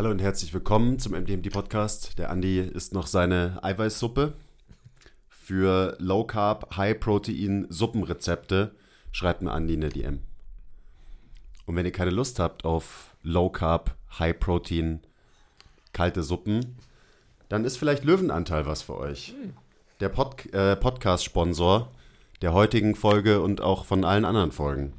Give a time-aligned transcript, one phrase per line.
[0.00, 2.18] Hallo und herzlich willkommen zum MDMD Podcast.
[2.18, 4.32] Der Andi isst noch seine Eiweißsuppe.
[5.28, 8.74] Für Low Carb, High Protein Suppenrezepte
[9.12, 10.20] schreibt mir Andi eine DM.
[11.66, 15.00] Und wenn ihr keine Lust habt auf Low Carb, High Protein,
[15.92, 16.76] kalte Suppen,
[17.50, 19.34] dann ist vielleicht Löwenanteil was für euch.
[20.00, 21.90] Der Pod äh, Podcast-Sponsor
[22.40, 24.94] der heutigen Folge und auch von allen anderen Folgen.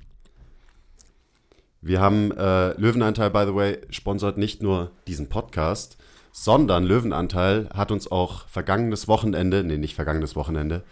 [1.81, 5.97] Wir haben äh, Löwenanteil, by the way, sponsert nicht nur diesen Podcast,
[6.31, 10.83] sondern Löwenanteil hat uns auch vergangenes Wochenende, nee, nicht vergangenes Wochenende,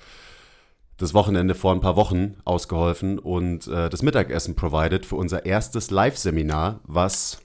[0.98, 5.92] das Wochenende vor ein paar Wochen ausgeholfen und äh, das Mittagessen provided für unser erstes
[5.92, 7.40] Live-Seminar, was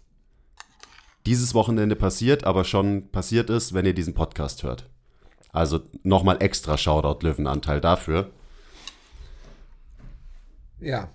[1.27, 4.89] dieses Wochenende passiert, aber schon passiert ist, wenn ihr diesen Podcast hört.
[5.53, 8.31] Also nochmal extra Shoutout Löwenanteil dafür.
[10.81, 11.11] Ja.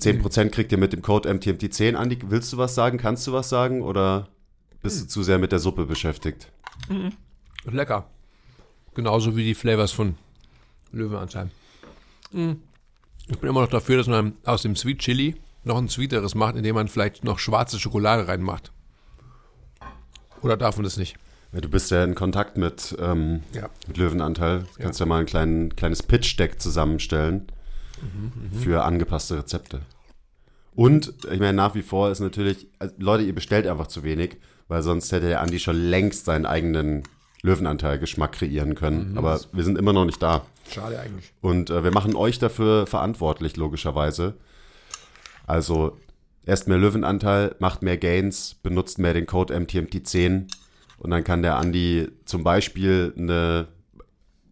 [0.00, 1.94] 10% kriegt ihr mit dem Code MTMT10.
[1.94, 2.98] Andi, willst du was sagen?
[2.98, 3.82] Kannst du was sagen?
[3.82, 4.28] Oder
[4.82, 6.52] bist du zu sehr mit der Suppe beschäftigt?
[7.64, 8.06] Lecker.
[8.94, 10.16] Genauso wie die Flavors von
[10.92, 11.50] Löwenanteil.
[12.32, 12.52] Mm.
[13.28, 16.56] Ich bin immer noch dafür, dass man aus dem Sweet Chili noch ein sweeteres macht,
[16.56, 18.72] indem man vielleicht noch schwarze Schokolade reinmacht.
[20.42, 21.16] Oder darf man das nicht?
[21.52, 23.68] Ja, du bist ja in Kontakt mit, ähm, Ja.
[23.86, 24.60] mit Löwenanteil.
[24.76, 27.48] Du kannst ja, mal ein klein, kleines Pitch-Deck zusammenstellen
[28.62, 29.80] für angepasste Rezepte.
[30.74, 34.36] Und ich meine, nach wie vor ist natürlich, also Leute, ihr bestellt einfach zu wenig,
[34.68, 37.02] weil sonst hätte der Andi schon längst seinen eigenen
[37.42, 39.18] Löwenanteil-Geschmack kreieren können.
[39.18, 40.44] Aber wir sind immer noch nicht da.
[40.70, 41.32] Schade eigentlich.
[41.40, 44.34] Und äh, wir machen euch dafür verantwortlich, logischerweise.
[45.46, 45.96] Also
[46.44, 50.46] erst mehr Löwenanteil, macht mehr Gains, benutzt mehr den Code MTMT10
[50.98, 53.68] und dann kann der Andi zum Beispiel eine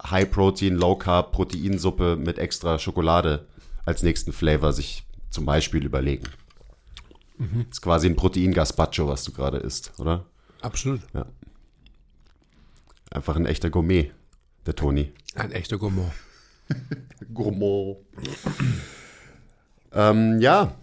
[0.04, 3.46] High-Protein, Low-Carb Proteinsuppe mit extra Schokolade
[3.84, 6.26] als nächsten Flavor sich zum Beispiel überlegen.
[7.70, 10.24] Ist quasi ein Protein-Gazpacho, was du gerade isst, oder?
[10.62, 11.00] Absolut.
[13.10, 14.10] Einfach ein echter Gourmet,
[14.64, 15.12] der Toni.
[15.34, 16.12] Ein echter Gourmand.
[17.34, 17.98] Gourmand.
[19.92, 20.74] ähm, ja.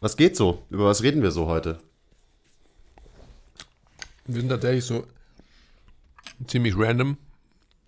[0.00, 0.66] Was geht so?
[0.70, 1.78] Über was reden wir so heute?
[4.26, 5.06] Wir sind tatsächlich so
[6.46, 7.16] ziemlich random,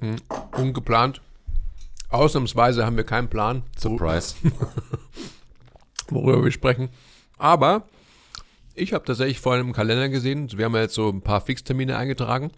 [0.02, 0.16] mm,
[0.60, 1.20] ungeplant.
[2.10, 4.34] Ausnahmsweise haben wir keinen Plan, Surprise.
[6.10, 6.90] worüber wir sprechen.
[7.38, 7.88] Aber
[8.74, 11.96] ich habe tatsächlich vorhin im Kalender gesehen, wir haben ja jetzt so ein paar Fixtermine
[11.96, 12.50] eingetragen,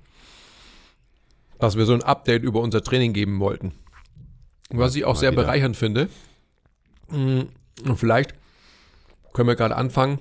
[1.58, 3.72] dass wir so ein Update über unser Training geben wollten.
[4.70, 5.42] Was ich auch Mal sehr wieder.
[5.42, 6.08] bereichernd finde.
[7.10, 7.42] Mm,
[7.86, 8.34] Und vielleicht
[9.32, 10.18] können wir gerade anfangen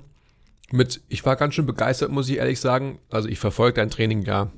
[0.70, 2.98] mit, ich war ganz schön begeistert, muss ich ehrlich sagen.
[3.10, 4.50] Also ich verfolge dein Training ja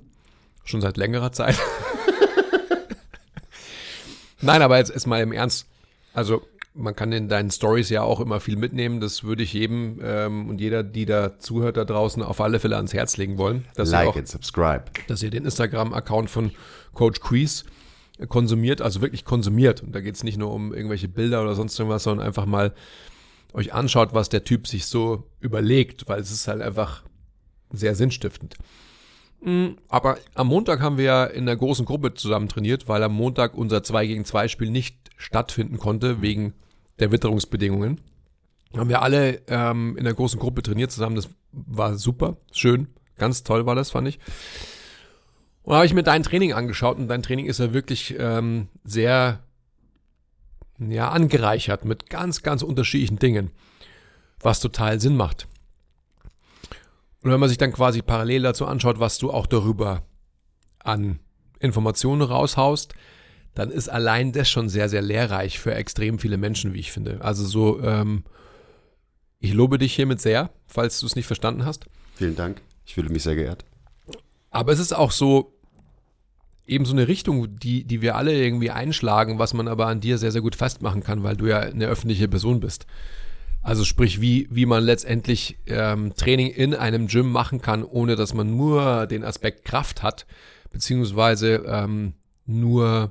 [0.65, 1.59] schon seit längerer Zeit.
[4.41, 5.67] Nein, aber jetzt ist mal im Ernst.
[6.13, 6.43] Also
[6.75, 9.01] man kann in deinen Stories ja auch immer viel mitnehmen.
[9.01, 12.77] Das würde ich jedem ähm, und jeder, die da zuhört da draußen, auf alle Fälle
[12.77, 13.65] ans Herz legen wollen.
[13.75, 14.85] Dass ihr like auch and subscribe.
[15.09, 16.51] dass ihr den Instagram-Account von
[16.93, 17.65] Coach Crease
[18.29, 19.83] konsumiert, also wirklich konsumiert.
[19.83, 22.75] Und da geht es nicht nur um irgendwelche Bilder oder sonst irgendwas, sondern einfach mal
[23.53, 27.05] euch anschaut, was der Typ sich so überlegt, weil es ist halt einfach
[27.73, 28.57] sehr sinnstiftend.
[29.41, 33.15] Mm, Aber am Montag haben wir ja in der großen Gruppe zusammen trainiert, weil am
[33.15, 36.55] Montag unser 2 gegen 2 Spiel nicht stattfinden konnte wegen
[36.99, 38.01] der Witterungsbedingungen.
[38.77, 41.17] Haben wir alle ähm, in der großen Gruppe trainiert zusammen.
[41.17, 44.19] Das war super, schön, ganz toll war das, fand ich.
[45.63, 48.69] Und da habe ich mir dein Training angeschaut und dein Training ist ja wirklich ähm,
[48.85, 49.41] sehr
[50.79, 53.51] ja, angereichert mit ganz, ganz unterschiedlichen Dingen,
[54.41, 55.49] was total Sinn macht.
[57.27, 60.05] Und wenn man sich dann quasi parallel dazu anschaut, was du auch darüber
[60.79, 61.19] an
[61.59, 62.95] Informationen raushaust,
[63.53, 67.19] dann ist allein das schon sehr, sehr lehrreich für extrem viele Menschen, wie ich finde.
[67.23, 68.23] Also so, ähm,
[69.41, 71.87] ich lobe dich hiermit sehr, falls du es nicht verstanden hast.
[72.15, 72.63] Vielen Dank.
[72.85, 73.65] Ich fühle mich sehr geehrt.
[74.53, 75.59] Aber es ist auch so,
[76.65, 80.19] eben so eine Richtung, die, die wir alle irgendwie einschlagen, was man aber an dir
[80.19, 82.87] sehr, sehr gut festmachen kann, weil du ja eine öffentliche Person bist.
[83.67, 88.33] Also sprich, wie, wie man letztendlich ähm, Training in einem Gym machen kann, ohne dass
[88.33, 90.25] man nur den Aspekt Kraft hat,
[90.71, 92.13] beziehungsweise ähm,
[92.47, 93.11] nur,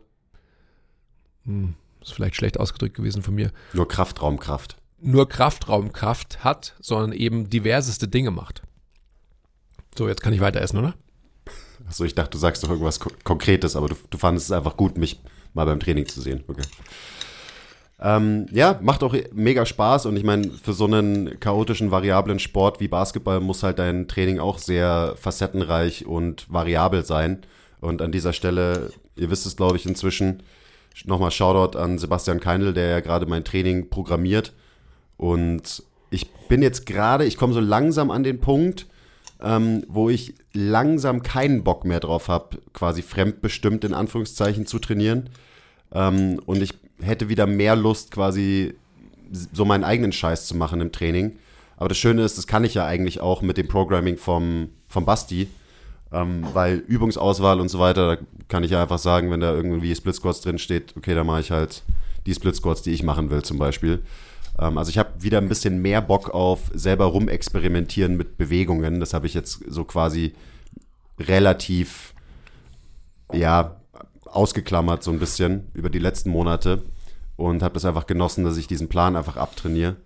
[1.44, 4.78] hm, ist vielleicht schlecht ausgedrückt gewesen von mir, Nur Kraftraumkraft.
[5.02, 8.62] nur Kraftraumkraft hat, sondern eben diverseste Dinge macht.
[9.98, 10.96] So, jetzt kann ich weiter essen, oder?
[11.86, 14.78] Achso, ich dachte, du sagst doch irgendwas Ko Konkretes, aber du, du fandest es einfach
[14.78, 15.20] gut, mich
[15.54, 16.46] mal beim Training zu sehen.
[16.48, 16.64] Okay.
[18.00, 22.82] Ähm, ja, macht auch mega Spaß und ich meine, für so einen chaotischen, variablen Sport
[22.82, 27.44] wie Basketball muss halt dein Training auch sehr facettenreich und variabel sein.
[27.80, 30.44] Und an dieser Stelle, ihr wisst es, glaube ich, inzwischen,
[31.06, 34.54] nochmal Shoutout an Sebastian Keindl, der ja gerade mein Training programmiert.
[35.18, 38.88] Und ich bin jetzt gerade, ich komme so langsam an den Punkt,
[39.42, 45.30] ähm, wo ich langsam keinen Bock mehr drauf habe, quasi fremdbestimmt in Anführungszeichen zu trainieren.
[45.94, 48.76] Ähm, und ich hätte wieder mehr Lust, quasi
[49.32, 51.38] so meinen eigenen Scheiß zu machen im Training.
[51.78, 55.06] Aber das Schöne ist, das kann ich ja eigentlich auch mit dem Programming vom, vom
[55.06, 55.48] Basti.
[56.12, 59.94] Ähm, weil Übungsauswahl und so weiter, da kann ich ja einfach sagen, wenn da irgendwie
[59.96, 61.84] Split Squats drin steht, okay, dann mache ich halt
[62.26, 64.02] die Split Squats, die ich machen will, zum Beispiel.
[64.60, 69.00] Ähm, also ich habe wieder ein bisschen mehr Bock auf selber rumexperimentieren mit Bewegungen.
[69.00, 70.34] Das habe ich jetzt so quasi
[71.20, 72.14] relativ,
[73.34, 73.76] ja,
[74.26, 76.84] ausgeklammert so ein bisschen über die letzten Monate
[77.36, 79.98] und habe das einfach genossen, dass ich diesen Plan einfach abtrainiere.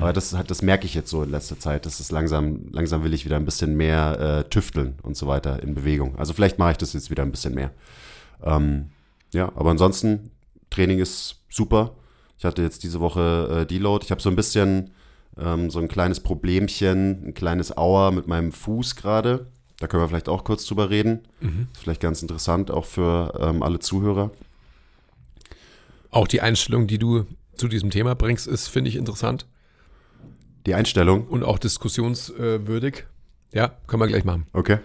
[0.00, 1.84] Aber das, das merke ich jetzt so in letzter Zeit.
[1.84, 5.62] Das ist langsam, langsam will ich wieder ein bisschen mehr äh, tüfteln und so weiter
[5.62, 6.16] in Bewegung.
[6.16, 7.70] Also vielleicht mache ich das jetzt wieder ein bisschen mehr.
[8.42, 8.90] Ähm,
[9.32, 10.30] ja, aber ansonsten,
[10.70, 11.94] Training ist super.
[12.38, 14.04] Ich hatte jetzt diese Woche äh, Deload.
[14.04, 14.92] Ich habe so ein bisschen
[15.38, 19.46] ähm, so ein kleines Problemchen, ein kleines Auer mit meinem Fuß gerade.
[19.80, 21.20] Da können wir vielleicht auch kurz drüber reden.
[21.72, 24.30] Ist vielleicht ganz interessant, auch für ähm, alle Zuhörer.
[26.10, 27.24] Auch die Einstellung, die du
[27.56, 29.46] zu diesem Thema bringst, ist, finde ich, interessant
[30.66, 33.06] Die Einstellung, und auch diskussionswürdig.
[33.52, 34.46] Ja, können wir gleich machen.
[34.52, 34.78] okay.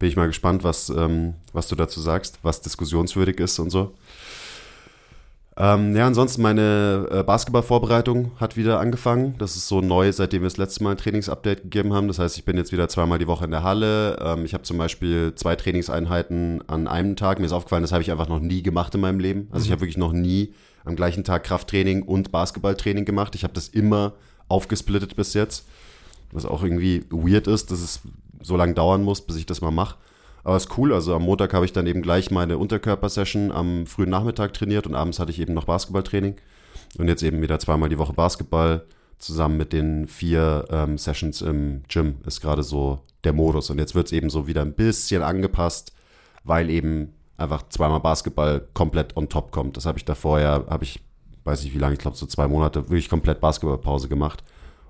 [0.00, 3.94] Bin ich mal gespannt, was, ähm, was du dazu sagst, was diskussionswürdig ist und so.
[5.62, 9.34] Ähm, ja, ansonsten meine äh, Basketballvorbereitung hat wieder angefangen.
[9.36, 12.08] Das ist so neu, seitdem wir das letzte Mal ein Trainingsupdate gegeben haben.
[12.08, 14.16] Das heißt, ich bin jetzt wieder zweimal die Woche in der Halle.
[14.22, 17.40] Ähm, ich habe zum Beispiel zwei Trainingseinheiten an einem Tag.
[17.40, 19.48] Mir ist aufgefallen, das habe ich einfach noch nie gemacht in meinem Leben.
[19.50, 20.54] Also ich habe wirklich noch nie
[20.86, 23.34] am gleichen Tag Krafttraining und Basketballtraining gemacht.
[23.34, 24.14] Ich habe das immer
[24.48, 25.66] aufgesplittet bis jetzt.
[26.32, 28.00] Was auch irgendwie weird ist, dass es
[28.40, 29.96] so lange dauern muss, bis ich das mal mache.
[30.44, 30.92] Aber ist cool.
[30.92, 34.94] Also am Montag habe ich dann eben gleich meine Unterkörpersession am frühen Nachmittag trainiert und
[34.94, 36.36] abends hatte ich eben noch Basketballtraining.
[36.98, 38.84] Und jetzt eben wieder zweimal die Woche Basketball
[39.18, 43.70] zusammen mit den vier ähm, Sessions im Gym ist gerade so der Modus.
[43.70, 45.92] Und jetzt wird es eben so wieder ein bisschen angepasst,
[46.42, 49.76] weil eben einfach zweimal Basketball komplett on top kommt.
[49.76, 51.00] Das habe ich davor ja, habe ich,
[51.44, 54.42] weiß nicht wie lange, ich glaube so zwei Monate, wirklich komplett Basketballpause gemacht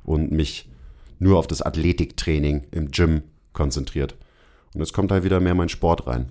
[0.04, 0.68] und mich
[1.18, 3.22] nur auf das Athletiktraining im Gym
[3.52, 4.16] konzentriert.
[4.74, 6.26] Und jetzt kommt halt wieder mehr mein Sport rein.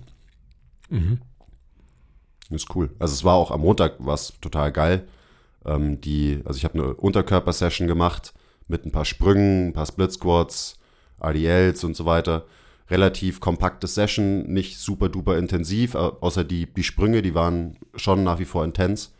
[2.50, 2.90] Ist cool.
[2.98, 5.06] Also es war auch am Montag was total geil.
[5.64, 8.32] Ähm, die, also ich habe eine Unterkörpersession gemacht
[8.66, 10.78] mit ein paar Sprüngen, ein paar Split Squats,
[11.22, 12.46] RDLs und so weiter.
[12.88, 18.24] Relativ kompakte Session, nicht super duper intensiv, au- außer die, die Sprünge, die waren schon
[18.24, 19.12] nach wie vor intens.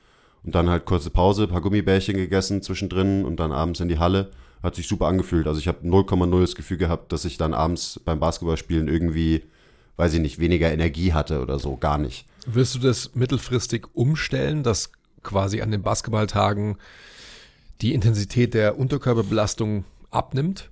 [0.43, 4.31] Und dann halt kurze Pause, paar Gummibärchen gegessen zwischendrin und dann abends in die Halle.
[4.62, 5.47] Hat sich super angefühlt.
[5.47, 9.43] Also ich habe 0,0 das Gefühl gehabt, dass ich dann abends beim Basketballspielen irgendwie,
[9.96, 11.77] weiß ich nicht, weniger Energie hatte oder so.
[11.77, 12.27] Gar nicht.
[12.46, 14.93] Wirst du das mittelfristig umstellen, dass
[15.23, 16.77] quasi an den Basketballtagen
[17.81, 20.70] die Intensität der Unterkörperbelastung abnimmt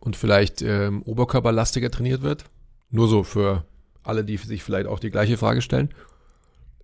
[0.00, 2.44] und vielleicht ähm, oberkörperlastiger trainiert wird?
[2.90, 3.64] Nur so für
[4.02, 5.90] alle, die sich vielleicht auch die gleiche Frage stellen.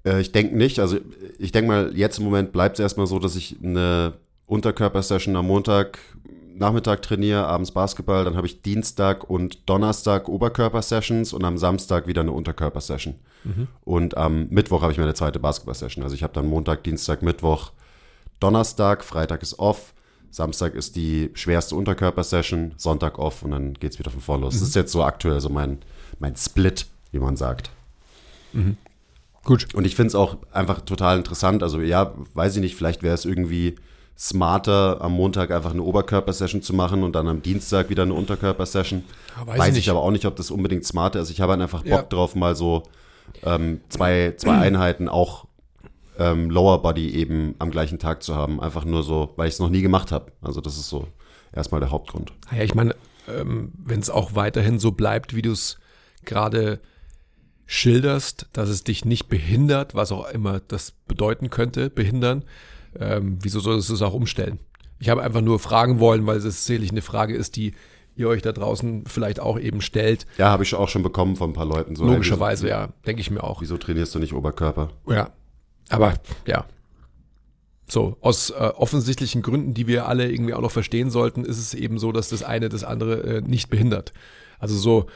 [0.05, 0.79] Äh, ich denke nicht.
[0.79, 0.99] Also
[1.39, 4.15] ich denke mal, jetzt im Moment bleibt es erstmal so, dass ich eine
[4.47, 5.99] Unterkörpersession am Montag
[6.57, 12.21] Nachmittag trainiere, abends Basketball, dann habe ich Dienstag und Donnerstag Oberkörpersessions und am Samstag wieder
[12.21, 13.17] eine Unterkörpersession.
[13.85, 16.03] Und am Mittwoch habe ich meine zweite Basketball-Session.
[16.03, 17.73] Also ich habe dann Montag, Dienstag, Mittwoch,
[18.41, 19.93] Donnerstag, Freitag ist off,
[20.31, 24.55] Samstag ist die schwerste Unterkörpersession, Sonntag off und dann geht es wieder von vorne los.
[24.55, 25.79] Das ist jetzt so aktuell so mein,
[26.19, 27.71] mein Split, wie man sagt.
[29.45, 29.75] Gut.
[29.75, 31.63] Und ich finde es auch einfach total interessant.
[31.63, 33.77] Also ja, weiß ich nicht, vielleicht wäre es irgendwie
[34.17, 39.03] smarter, am Montag einfach eine Oberkörpersession zu machen und dann am Dienstag wieder eine Unterkörpersession.
[39.37, 39.89] Ja, weiß weiß ich ich nicht.
[39.91, 41.31] aber auch nicht, ob das unbedingt smarter ist.
[41.31, 42.03] Ich habe halt einfach Bock Ja.
[42.03, 42.85] drauf, mal so
[43.43, 45.47] ähm, zwei, zwei Einheiten auch
[46.19, 48.61] ähm, Lower Body eben am gleichen Tag zu haben.
[48.61, 50.31] Einfach nur so, weil ich es noch nie gemacht habe.
[50.43, 51.09] Also das ist so
[51.53, 52.33] erstmal der Hauptgrund.
[52.57, 52.95] Ja, ich meine,
[53.29, 55.79] ähm, wenn es auch weiterhin so bleibt, wie du es
[56.25, 56.79] gerade
[57.67, 62.45] schilderst, dass es dich nicht behindert, was auch immer das bedeuten könnte, behindern,
[62.99, 64.59] ähm, wieso solltest du es auch umstellen?
[64.99, 67.75] Ich habe einfach nur fragen wollen, weil es sicherlich eine Frage ist, die
[68.17, 70.27] ihr euch da draußen vielleicht auch eben stellt.
[70.39, 71.97] Ja, habe ich auch schon bekommen von ein paar Leuten.
[71.97, 73.61] So, Logischerweise, ja, denke ich mir auch.
[73.61, 74.91] Wieso trainierst du nicht Oberkörper?
[75.09, 75.31] Ja,
[75.89, 76.15] aber
[76.47, 76.65] ja.
[77.87, 81.75] So, aus äh, offensichtlichen Gründen, die wir alle irgendwie auch noch verstehen sollten, ist es
[81.75, 84.13] eben so, dass das eine das andere äh, nicht behindert.
[84.59, 85.07] Also so,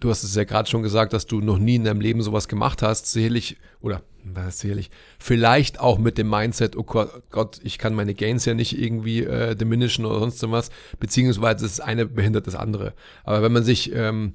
[0.00, 2.48] du hast es ja gerade schon gesagt, dass du noch nie in deinem Leben sowas
[2.48, 7.94] gemacht hast, sicherlich, oder was sicherlich, vielleicht auch mit dem Mindset, oh Gott, ich kann
[7.94, 12.54] meine Gains ja nicht irgendwie äh, diminischen oder sonst was, beziehungsweise das eine behindert das
[12.54, 12.94] andere.
[13.24, 14.34] Aber wenn man sich, ähm,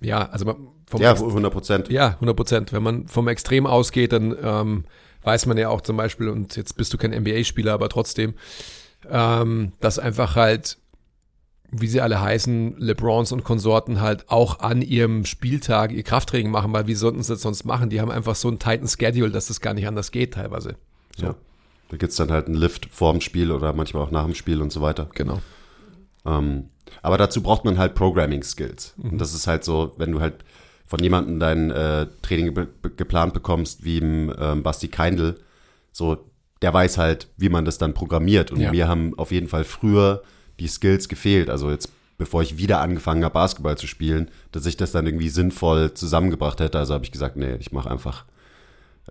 [0.00, 0.54] ja, also
[0.86, 1.88] vom Ja, 100 Prozent.
[1.88, 2.72] Ja, 100 Prozent.
[2.72, 4.84] Wenn man vom Extrem ausgeht, dann ähm,
[5.22, 8.34] weiß man ja auch zum Beispiel, und jetzt bist du kein NBA-Spieler, aber trotzdem,
[9.10, 10.78] ähm, dass einfach halt
[11.70, 16.72] wie sie alle heißen, LeBrons und Konsorten halt auch an ihrem Spieltag ihr Krafttraining machen,
[16.72, 17.90] weil wie sollten sie das sonst machen?
[17.90, 20.76] Die haben einfach so einen tighten Schedule, dass das gar nicht anders geht teilweise.
[21.16, 21.26] So.
[21.26, 21.34] Ja.
[21.88, 24.34] Da gibt es dann halt einen Lift vor dem Spiel oder manchmal auch nach dem
[24.34, 25.08] Spiel und so weiter.
[25.14, 25.40] Genau.
[26.24, 26.70] Ähm,
[27.02, 28.94] aber dazu braucht man halt Programming-Skills.
[28.96, 29.10] Mhm.
[29.10, 30.44] Und das ist halt so, wenn du halt
[30.84, 32.54] von jemandem dein äh, Training
[32.96, 35.38] geplant bekommst, wie im ähm, Basti Keindl,
[35.92, 36.16] so,
[36.62, 38.50] der weiß halt, wie man das dann programmiert.
[38.50, 38.72] Und ja.
[38.72, 40.22] wir haben auf jeden Fall früher
[40.60, 41.50] die Skills gefehlt.
[41.50, 45.28] Also jetzt, bevor ich wieder angefangen habe, Basketball zu spielen, dass ich das dann irgendwie
[45.28, 46.78] sinnvoll zusammengebracht hätte.
[46.78, 48.24] Also habe ich gesagt, nee, ich mache einfach,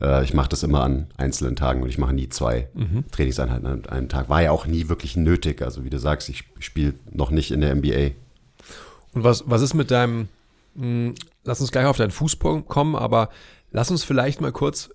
[0.01, 3.05] äh, ich mache das immer an einzelnen Tagen und ich mache nie zwei mhm.
[3.11, 4.29] Trainingseinheiten an einem Tag.
[4.29, 5.61] War ja auch nie wirklich nötig.
[5.61, 8.11] Also wie du sagst, ich spiele noch nicht in der NBA.
[9.13, 10.27] Und was, was ist mit deinem,
[10.75, 13.29] mh, hm, lass uns gleich auf deinen Fußpunkt kommen, aber
[13.71, 14.89] lass uns vielleicht mal kurz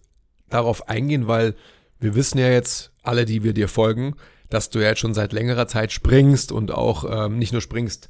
[0.50, 1.54] darauf eingehen, weil
[2.00, 4.14] wir wissen ja jetzt, alle, die wir dir folgen,
[4.50, 8.08] dass du ja jetzt schon seit längerer Zeit springst und auch ähm, nicht nur springst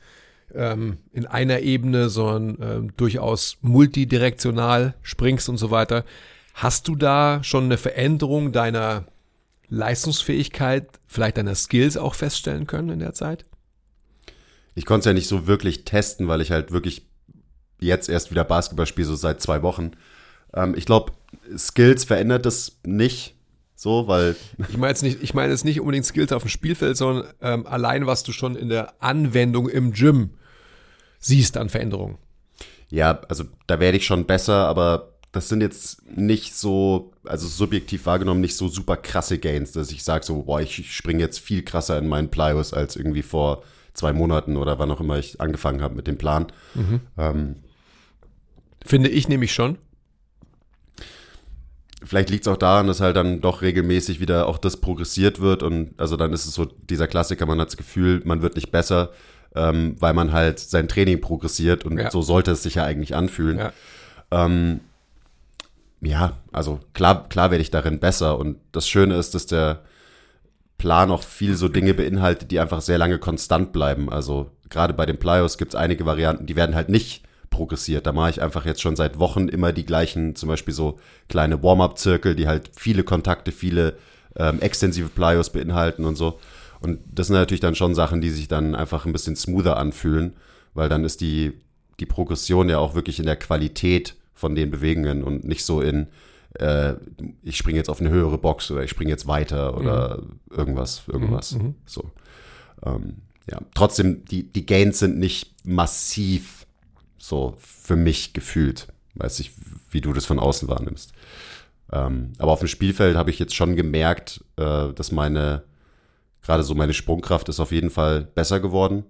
[0.54, 6.04] ähm, in einer Ebene, sondern ähm, durchaus multidirektional springst und so weiter.
[6.54, 9.04] Hast du da schon eine Veränderung deiner
[9.68, 13.44] Leistungsfähigkeit, vielleicht deiner Skills auch feststellen können in der Zeit?
[14.74, 17.06] Ich konnte es ja nicht so wirklich testen, weil ich halt wirklich
[17.80, 19.92] jetzt erst wieder Basketball spiele, so seit zwei Wochen.
[20.54, 21.12] Ähm, ich glaube,
[21.56, 23.34] Skills verändert das nicht.
[23.80, 24.36] So, weil.
[24.68, 27.66] Ich meine jetzt nicht, ich meine jetzt nicht unbedingt Skills auf dem Spielfeld, sondern ähm,
[27.66, 30.32] allein, was du schon in der Anwendung im Gym
[31.18, 32.18] siehst an Veränderungen.
[32.90, 38.04] Ja, also da werde ich schon besser, aber das sind jetzt nicht so, also subjektiv
[38.04, 41.62] wahrgenommen, nicht so super krasse Gains, dass ich sage so, boah, ich springe jetzt viel
[41.62, 43.62] krasser in meinen Plyos als irgendwie vor
[43.94, 46.48] zwei Monaten oder wann auch immer ich angefangen habe mit dem Plan.
[46.74, 47.00] Mhm.
[47.16, 47.56] Ähm,
[48.84, 49.78] Finde ich nämlich schon
[52.02, 55.62] vielleicht liegt es auch daran, dass halt dann doch regelmäßig wieder auch das progressiert wird
[55.62, 58.70] und also dann ist es so dieser Klassiker, man hat das Gefühl, man wird nicht
[58.70, 59.10] besser,
[59.54, 62.10] ähm, weil man halt sein Training progressiert und ja.
[62.10, 63.58] so sollte es sich ja eigentlich anfühlen.
[63.58, 63.72] Ja.
[64.30, 64.80] Ähm,
[66.00, 69.82] ja, also klar, klar werde ich darin besser und das Schöne ist, dass der
[70.78, 74.10] Plan auch viel so Dinge beinhaltet, die einfach sehr lange konstant bleiben.
[74.10, 78.06] Also gerade bei den Plyos gibt es einige Varianten, die werden halt nicht progressiert.
[78.06, 81.62] Da mache ich einfach jetzt schon seit Wochen immer die gleichen, zum Beispiel so kleine
[81.62, 83.96] Warm-up-Zirkel, die halt viele Kontakte, viele
[84.36, 86.38] ähm, extensive Plyos beinhalten und so.
[86.80, 90.34] Und das sind natürlich dann schon Sachen, die sich dann einfach ein bisschen smoother anfühlen,
[90.72, 91.52] weil dann ist die,
[91.98, 96.06] die Progression ja auch wirklich in der Qualität von den Bewegungen und nicht so in,
[96.54, 96.94] äh,
[97.42, 100.40] ich springe jetzt auf eine höhere Box oder ich springe jetzt weiter oder mhm.
[100.50, 101.52] irgendwas, irgendwas.
[101.52, 101.74] Mhm.
[101.84, 102.10] So.
[102.84, 103.16] Ähm,
[103.50, 106.59] ja, trotzdem, die, die Gains sind nicht massiv
[107.20, 108.88] so für mich gefühlt.
[109.14, 109.52] Weiß ich,
[109.90, 111.12] wie du das von außen wahrnimmst.
[111.92, 115.62] Ähm, aber auf dem Spielfeld habe ich jetzt schon gemerkt, äh, dass meine,
[116.42, 119.04] gerade so meine Sprungkraft ist auf jeden Fall besser geworden.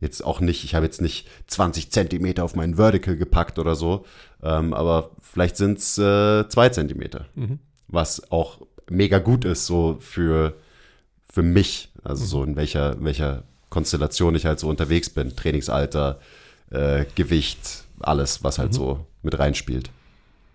[0.00, 4.04] Jetzt auch nicht, ich habe jetzt nicht 20 Zentimeter auf meinen Vertical gepackt oder so,
[4.42, 7.26] ähm, aber vielleicht sind es äh, zwei Zentimeter.
[7.34, 7.58] Mhm.
[7.86, 10.56] Was auch mega gut ist, so für,
[11.30, 12.28] für mich, also mhm.
[12.28, 15.36] so in welcher, in welcher Konstellation ich halt so unterwegs bin.
[15.36, 16.20] Trainingsalter,
[16.72, 18.76] äh, Gewicht, alles, was halt mhm.
[18.76, 19.90] so mit reinspielt.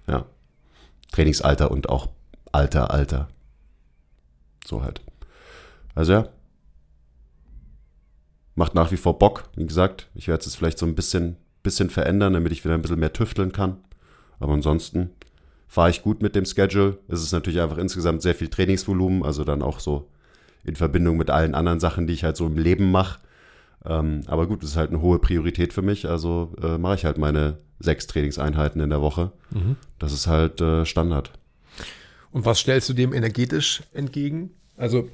[0.07, 0.25] Ja.
[1.11, 2.09] Trainingsalter und auch
[2.51, 3.29] Alter, Alter.
[4.65, 5.01] So halt.
[5.95, 6.29] Also ja.
[8.55, 10.09] Macht nach wie vor Bock, wie gesagt.
[10.15, 12.99] Ich werde es jetzt vielleicht so ein bisschen, bisschen verändern, damit ich wieder ein bisschen
[12.99, 13.77] mehr tüfteln kann.
[14.39, 15.11] Aber ansonsten
[15.67, 16.97] fahre ich gut mit dem Schedule.
[17.07, 20.09] Es ist natürlich einfach insgesamt sehr viel Trainingsvolumen, also dann auch so
[20.63, 23.19] in Verbindung mit allen anderen Sachen, die ich halt so im Leben mache.
[23.87, 26.07] Ähm, aber gut, das ist halt eine hohe Priorität für mich.
[26.07, 29.31] Also äh, mache ich halt meine sechs Trainingseinheiten in der Woche.
[29.51, 29.77] Mhm.
[29.99, 31.31] Das ist halt äh, Standard.
[32.31, 34.51] Und was stellst du dem energetisch entgegen?
[34.75, 35.09] Also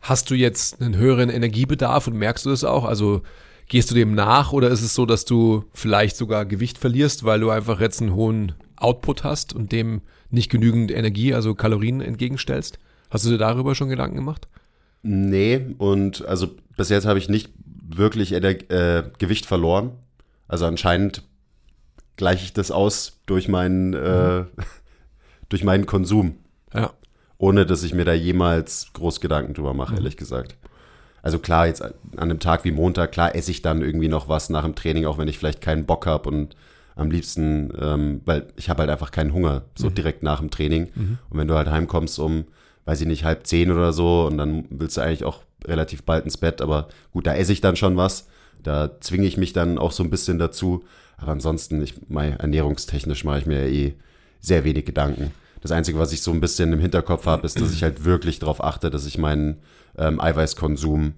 [0.00, 2.84] hast du jetzt einen höheren Energiebedarf und merkst du das auch?
[2.84, 3.22] Also
[3.68, 7.40] gehst du dem nach oder ist es so, dass du vielleicht sogar Gewicht verlierst, weil
[7.40, 12.78] du einfach jetzt einen hohen Output hast und dem nicht genügend Energie, also Kalorien entgegenstellst?
[13.10, 14.48] Hast du dir darüber schon Gedanken gemacht?
[15.06, 17.52] Nee, und also bis jetzt habe ich nicht
[17.86, 19.92] wirklich äh, Gewicht verloren.
[20.48, 21.22] Also anscheinend
[22.16, 24.44] gleiche ich das aus durch meinen, äh,
[25.50, 26.38] durch meinen Konsum.
[26.72, 26.92] Ja.
[27.36, 30.56] Ohne dass ich mir da jemals groß Gedanken drüber mache, ehrlich gesagt.
[31.20, 34.48] Also klar, jetzt an einem Tag wie Montag, klar esse ich dann irgendwie noch was
[34.48, 36.56] nach dem Training, auch wenn ich vielleicht keinen Bock habe und
[36.96, 40.88] am liebsten, ähm, weil ich habe halt einfach keinen Hunger, so direkt nach dem Training.
[41.28, 42.44] Und wenn du halt heimkommst um,
[42.84, 46.24] weiß ich nicht, halb zehn oder so und dann willst du eigentlich auch relativ bald
[46.24, 48.28] ins Bett, aber gut, da esse ich dann schon was.
[48.62, 50.84] Da zwinge ich mich dann auch so ein bisschen dazu.
[51.16, 53.94] Aber ansonsten, ich, mein, ernährungstechnisch mache ich mir eh
[54.40, 55.32] sehr wenig Gedanken.
[55.60, 58.38] Das Einzige, was ich so ein bisschen im Hinterkopf habe, ist, dass ich halt wirklich
[58.38, 59.60] darauf achte, dass ich meinen
[59.96, 61.14] ähm, Eiweißkonsum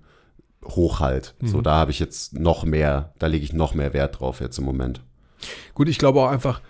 [0.64, 1.35] hochhalt.
[1.42, 4.58] So, da habe ich jetzt noch mehr, da lege ich noch mehr Wert drauf jetzt
[4.58, 5.00] im Moment.
[5.75, 6.61] Gut, ich glaube auch einfach,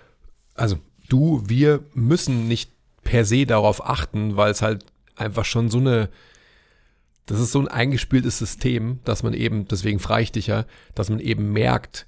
[0.54, 0.76] also
[1.08, 2.72] du, wir müssen nicht
[3.06, 4.84] per se darauf achten, weil es halt
[5.14, 6.08] einfach schon so eine,
[7.26, 11.08] das ist so ein eingespieltes System, dass man eben, deswegen frage ich dich ja, dass
[11.08, 12.06] man eben merkt,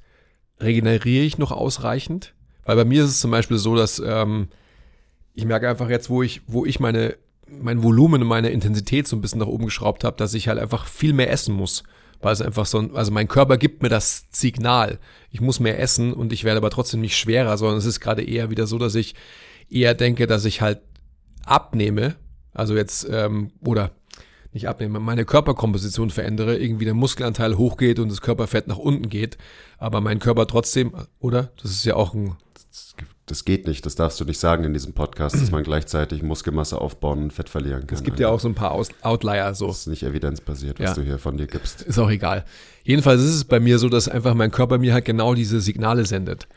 [0.60, 2.34] regeneriere ich noch ausreichend?
[2.64, 4.48] Weil bei mir ist es zum Beispiel so, dass ähm,
[5.34, 7.16] ich merke einfach jetzt, wo ich, wo ich meine,
[7.48, 10.58] mein Volumen und meine Intensität so ein bisschen nach oben geschraubt habe, dass ich halt
[10.58, 11.84] einfach viel mehr essen muss.
[12.20, 14.98] Weil es einfach so, ein- also mein Körper gibt mir das Signal.
[15.30, 18.22] Ich muss mehr essen und ich werde aber trotzdem nicht schwerer, sondern es ist gerade
[18.24, 19.14] eher wieder so, dass ich
[19.70, 20.80] eher denke, dass ich halt
[21.50, 22.16] abnehme,
[22.52, 23.90] also jetzt, ähm, oder
[24.52, 29.36] nicht abnehme, meine Körperkomposition verändere, irgendwie der Muskelanteil hochgeht und das Körperfett nach unten geht,
[29.78, 31.50] aber mein Körper trotzdem, oder?
[31.62, 32.36] Das ist ja auch ein,
[33.26, 36.80] Das, geht nicht, das darfst du nicht sagen in diesem Podcast, dass man gleichzeitig Muskelmasse
[36.80, 37.98] aufbauen und Fett verlieren kann.
[37.98, 39.66] es gibt ja auch so ein paar Aus Outlier so.
[39.66, 40.94] Das ist nicht evidenzbasiert, was Ja.
[40.94, 41.82] du hier von dir gibst.
[41.82, 42.46] Ist auch egal.
[42.84, 46.06] Jedenfalls ist es bei mir so, dass einfach mein Körper mir halt genau diese Signale
[46.06, 46.48] sendet.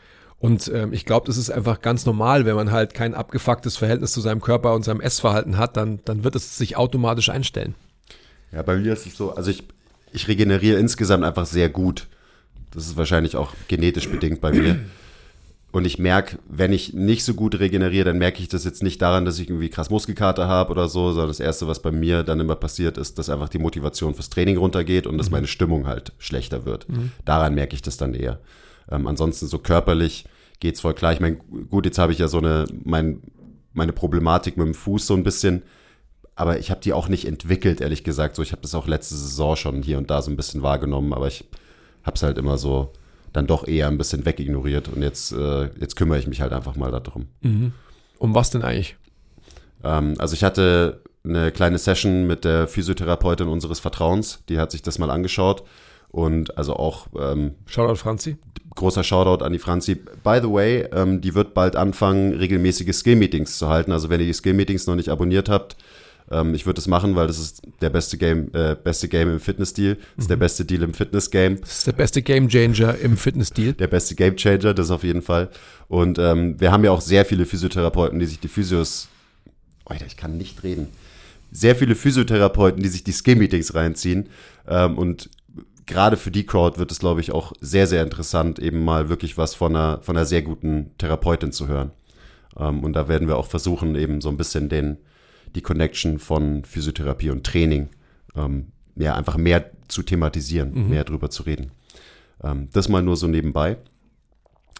[0.42, 4.10] Und ähm, ich glaube, das ist einfach ganz normal, wenn man halt kein abgefucktes Verhältnis
[4.10, 7.76] zu seinem Körper und seinem Essverhalten hat, dann, dann wird es sich automatisch einstellen.
[8.50, 9.62] Ja, bei mir ist es so, also ich,
[10.12, 12.08] ich regeneriere insgesamt einfach sehr gut.
[12.72, 14.80] Das ist wahrscheinlich auch genetisch bedingt bei mir.
[15.70, 19.00] Und ich merke, wenn ich nicht so gut regeneriere, dann merke ich das jetzt nicht
[19.00, 22.24] daran, dass ich irgendwie krass Muskelkater habe oder so, sondern das Erste, was bei mir
[22.24, 25.86] dann immer passiert, ist, dass einfach die Motivation fürs Training runtergeht und dass meine Stimmung
[25.86, 26.88] halt schlechter wird.
[27.24, 28.40] Daran merke ich das dann eher.
[28.90, 30.24] Ähm, ansonsten so körperlich
[30.62, 31.12] geht's voll klar.
[31.12, 33.20] Ich meine, gut, jetzt habe ich ja so eine, mein,
[33.72, 35.62] meine Problematik mit dem Fuß so ein bisschen,
[36.36, 38.36] aber ich habe die auch nicht entwickelt, ehrlich gesagt.
[38.36, 41.12] So, ich habe das auch letzte Saison schon hier und da so ein bisschen wahrgenommen,
[41.12, 41.44] aber ich
[42.04, 42.92] habe es halt immer so
[43.32, 46.76] dann doch eher ein bisschen wegignoriert und jetzt, äh, jetzt kümmere ich mich halt einfach
[46.76, 47.26] mal darum.
[48.18, 48.96] Um was denn eigentlich?
[49.82, 54.82] Ähm, also ich hatte eine kleine Session mit der Physiotherapeutin unseres Vertrauens, die hat sich
[54.82, 55.64] das mal angeschaut
[56.08, 58.36] und also auch ähm, Shoutout Franzi.
[58.74, 59.94] Großer Shoutout an die Franzi.
[59.94, 63.92] By the way, ähm, die wird bald anfangen, regelmäßige Skill-Meetings zu halten.
[63.92, 65.76] Also wenn ihr die Skill-Meetings noch nicht abonniert habt,
[66.30, 69.40] ähm, ich würde es machen, weil das ist der beste Game, äh, beste Game im
[69.40, 69.96] Fitness-Deal.
[70.16, 71.60] Das ist der beste Deal im Fitness-Game.
[71.60, 73.74] Das ist der beste Gamechanger im Fitnessdeal.
[73.74, 75.50] Der beste Gamechanger, das auf jeden Fall.
[75.88, 79.08] Und ähm, wir haben ja auch sehr viele Physiotherapeuten, die sich die Physios.
[79.84, 80.88] Alter, ich kann nicht reden.
[81.50, 84.28] Sehr viele Physiotherapeuten, die sich die Skill-Meetings reinziehen.
[84.66, 85.28] Ähm, und
[85.92, 89.36] gerade für die Crowd wird es, glaube ich, auch sehr, sehr interessant, eben mal wirklich
[89.36, 91.90] was von einer, von einer sehr guten Therapeutin zu hören.
[92.58, 94.98] Ähm, und da werden wir auch versuchen, eben so ein bisschen den,
[95.54, 97.90] die Connection von Physiotherapie und Training
[98.34, 101.70] ähm, ja, einfach mehr zu thematisieren, mehr drüber zu reden.
[102.42, 103.76] Ähm, das mal nur so nebenbei.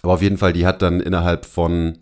[0.03, 1.99] Aber auf jeden Fall, die hat dann innerhalb von,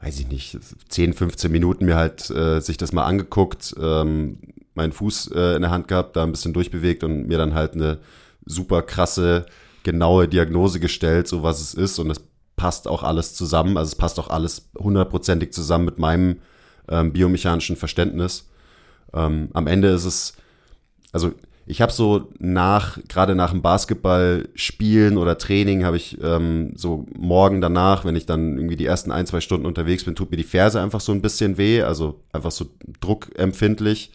[0.00, 4.38] weiß ich nicht, 10, 15 Minuten mir halt äh, sich das mal angeguckt, ähm,
[4.74, 7.74] meinen Fuß äh, in der Hand gehabt, da ein bisschen durchbewegt und mir dann halt
[7.74, 7.98] eine
[8.46, 9.46] super krasse,
[9.82, 11.98] genaue Diagnose gestellt, so was es ist.
[11.98, 12.20] Und es
[12.56, 13.76] passt auch alles zusammen.
[13.76, 16.40] Also es passt auch alles hundertprozentig zusammen mit meinem
[16.88, 18.48] ähm, biomechanischen Verständnis.
[19.12, 20.36] Ähm, am Ende ist es,
[21.12, 21.32] also
[21.68, 27.60] ich habe so nach, gerade nach dem Basketballspielen oder Training, habe ich ähm, so morgen
[27.60, 30.44] danach, wenn ich dann irgendwie die ersten ein, zwei Stunden unterwegs bin, tut mir die
[30.44, 32.66] Ferse einfach so ein bisschen weh, also einfach so
[33.00, 34.12] druckempfindlich.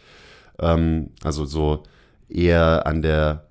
[0.59, 1.83] Ähm, also so
[2.29, 3.47] eher an der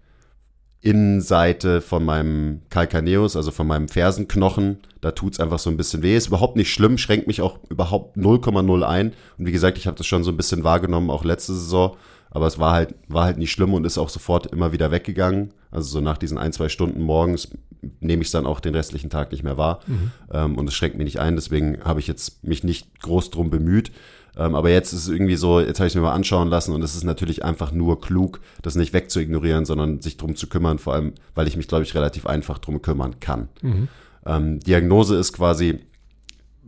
[0.83, 4.79] Innenseite von meinem Calcaneus, also von meinem Fersenknochen.
[5.01, 6.17] Da tut's einfach so ein bisschen weh.
[6.17, 9.13] Ist überhaupt nicht schlimm, schränkt mich auch überhaupt 0,0 ein.
[9.39, 11.97] Und wie gesagt, ich habe das schon so ein bisschen wahrgenommen, auch letzte Saison.
[12.31, 15.53] Aber es war halt, war halt nicht schlimm und ist auch sofort immer wieder weggegangen.
[15.71, 17.49] Also so nach diesen ein, zwei Stunden morgens
[18.01, 19.81] nehme ich es dann auch den restlichen Tag nicht mehr wahr.
[20.33, 21.37] Ähm, und es schränkt mich nicht ein.
[21.37, 23.91] Deswegen habe ich jetzt mich nicht groß drum bemüht.
[24.37, 26.73] Ähm, aber jetzt ist es irgendwie so, jetzt habe ich es mir mal anschauen lassen
[26.73, 30.79] und es ist natürlich einfach nur klug, das nicht wegzuignorieren, sondern sich drum zu kümmern,
[30.79, 33.49] vor allem, weil ich mich, glaube ich, relativ einfach drum kümmern kann.
[34.27, 35.81] Ähm, Diagnose ist quasi,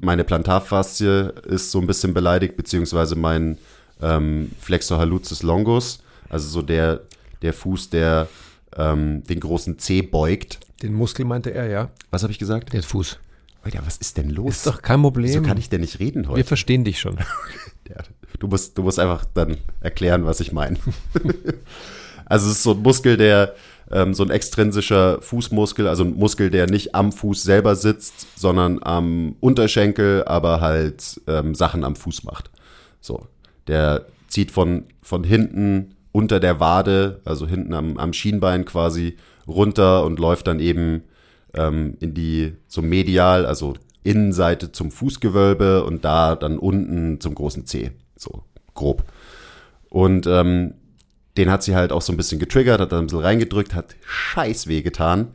[0.00, 3.58] meine Plantarfaszie ist so ein bisschen beleidigt, beziehungsweise mein
[4.00, 7.02] ähm, Flexor hallucis longus, Also so der,
[7.42, 8.28] der Fuß, der
[8.76, 10.58] ähm, den großen C beugt.
[10.82, 11.90] Den Muskel meinte er, ja.
[12.10, 12.72] Was habe ich gesagt?
[12.72, 13.18] Der Fuß.
[13.62, 14.56] Alter, was ist denn los?
[14.56, 15.28] Ist doch kein Problem.
[15.28, 16.44] Wieso kann ich denn nicht reden Wir heute?
[16.44, 17.18] verstehen dich schon.
[18.38, 20.78] Du, musst, du musst einfach dann erklären, was ich meine.
[22.24, 23.54] also es ist so ein Muskel, der
[23.90, 28.82] ähm, so ein extrinsischer Fußmuskel, also ein Muskel, der nicht am Fuß selber sitzt, sondern
[28.82, 32.50] am Unterschenkel, aber halt ähm, Sachen am Fuß macht.
[33.00, 33.26] So,
[33.68, 40.04] der zieht von, von hinten unter der Wade, also hinten am, am Schienbein quasi runter
[40.04, 41.02] und läuft dann eben
[41.54, 47.66] ähm, in die so medial, also Innenseite zum Fußgewölbe und da dann unten zum großen
[47.66, 48.42] C, so
[48.74, 49.04] grob.
[49.88, 50.74] Und ähm,
[51.36, 53.94] den hat sie halt auch so ein bisschen getriggert, hat da ein bisschen reingedrückt, hat
[54.06, 55.28] scheiß weh getan.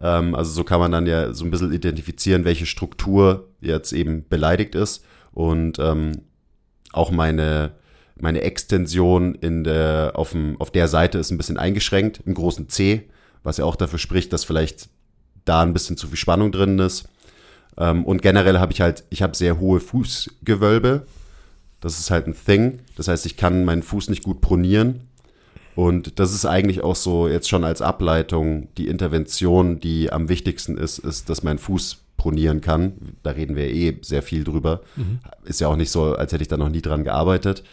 [0.00, 4.26] Ähm, also so kann man dann ja so ein bisschen identifizieren, welche Struktur jetzt eben
[4.28, 5.04] beleidigt ist.
[5.32, 6.22] Und ähm,
[6.92, 7.72] auch meine,
[8.16, 12.68] meine Extension in der, auf, dem, auf der Seite ist ein bisschen eingeschränkt, im großen
[12.68, 13.08] C,
[13.42, 14.88] was ja auch dafür spricht, dass vielleicht
[15.44, 17.08] da ein bisschen zu viel Spannung drin ist.
[17.76, 21.06] Ähm, und generell habe ich halt, ich habe sehr hohe Fußgewölbe.
[21.80, 22.80] Das ist halt ein Thing.
[22.96, 25.08] Das heißt, ich kann meinen Fuß nicht gut pronieren.
[25.74, 30.76] Und das ist eigentlich auch so jetzt schon als Ableitung die Intervention, die am wichtigsten
[30.76, 32.92] ist, ist, dass mein Fuß pronieren kann.
[33.22, 34.82] Da reden wir eh sehr viel drüber.
[35.44, 37.64] Ist ja auch nicht so, als hätte ich da noch nie dran gearbeitet.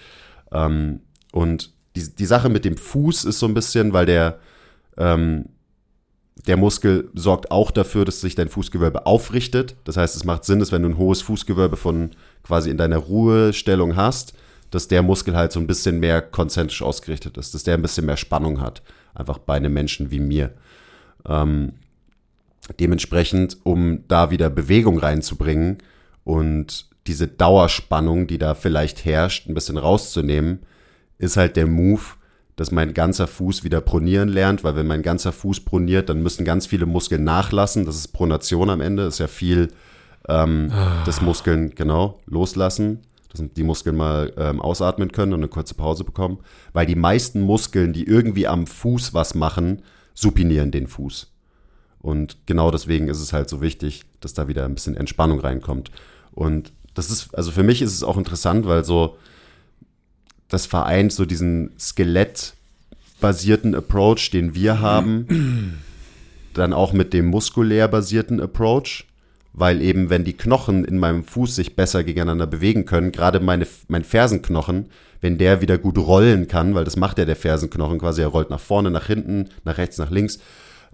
[0.52, 1.02] Ähm,
[1.32, 4.40] und die, die Sache mit dem Fuß ist so ein bisschen, weil der,
[4.98, 5.46] ähm,
[6.48, 9.76] der Muskel sorgt auch dafür, dass sich dein Fußgewölbe aufrichtet.
[9.84, 12.12] Das heißt, es macht Sinn, dass wenn du ein hohes Fußgewölbe von
[12.44, 14.34] quasi in deiner Ruhestellung hast,
[14.72, 18.06] dass der Muskel halt so ein bisschen mehr konzentrisch ausgerichtet ist, dass der ein bisschen
[18.06, 18.82] mehr Spannung hat.
[19.14, 20.54] Einfach bei einem Menschen wie mir.
[21.28, 21.74] Ähm,
[22.80, 25.80] dementsprechend, um da wieder Bewegung reinzubringen
[26.24, 30.60] und diese Dauerspannung, die da vielleicht herrscht, ein bisschen rauszunehmen,
[31.18, 32.02] ist halt der Move,
[32.60, 36.44] dass mein ganzer Fuß wieder pronieren lernt, weil wenn mein ganzer Fuß proniert, dann müssen
[36.44, 37.86] ganz viele Muskeln nachlassen.
[37.86, 39.70] Das ist Pronation am Ende, das ist ja viel
[40.28, 40.70] ähm,
[41.08, 43.00] des Muskeln, genau, loslassen,
[43.32, 46.40] dass die Muskeln mal ähm, ausatmen können und eine kurze Pause bekommen.
[46.74, 49.82] Weil die meisten Muskeln, die irgendwie am Fuß was machen,
[50.14, 51.32] supinieren den Fuß.
[52.02, 55.92] Und genau deswegen ist es halt so wichtig, dass da wieder ein bisschen Entspannung reinkommt.
[56.32, 59.16] Und das ist, also für mich ist es auch interessant, weil so,
[60.50, 65.80] das vereint so diesen skelettbasierten Approach, den wir haben,
[66.54, 69.06] dann auch mit dem muskulär basierten Approach,
[69.54, 73.68] weil eben, wenn die Knochen in meinem Fuß sich besser gegeneinander bewegen können, gerade meine,
[73.88, 74.88] mein Fersenknochen,
[75.22, 78.50] wenn der wieder gut rollen kann, weil das macht ja der Fersenknochen quasi, er rollt
[78.50, 80.40] nach vorne, nach hinten, nach rechts, nach links.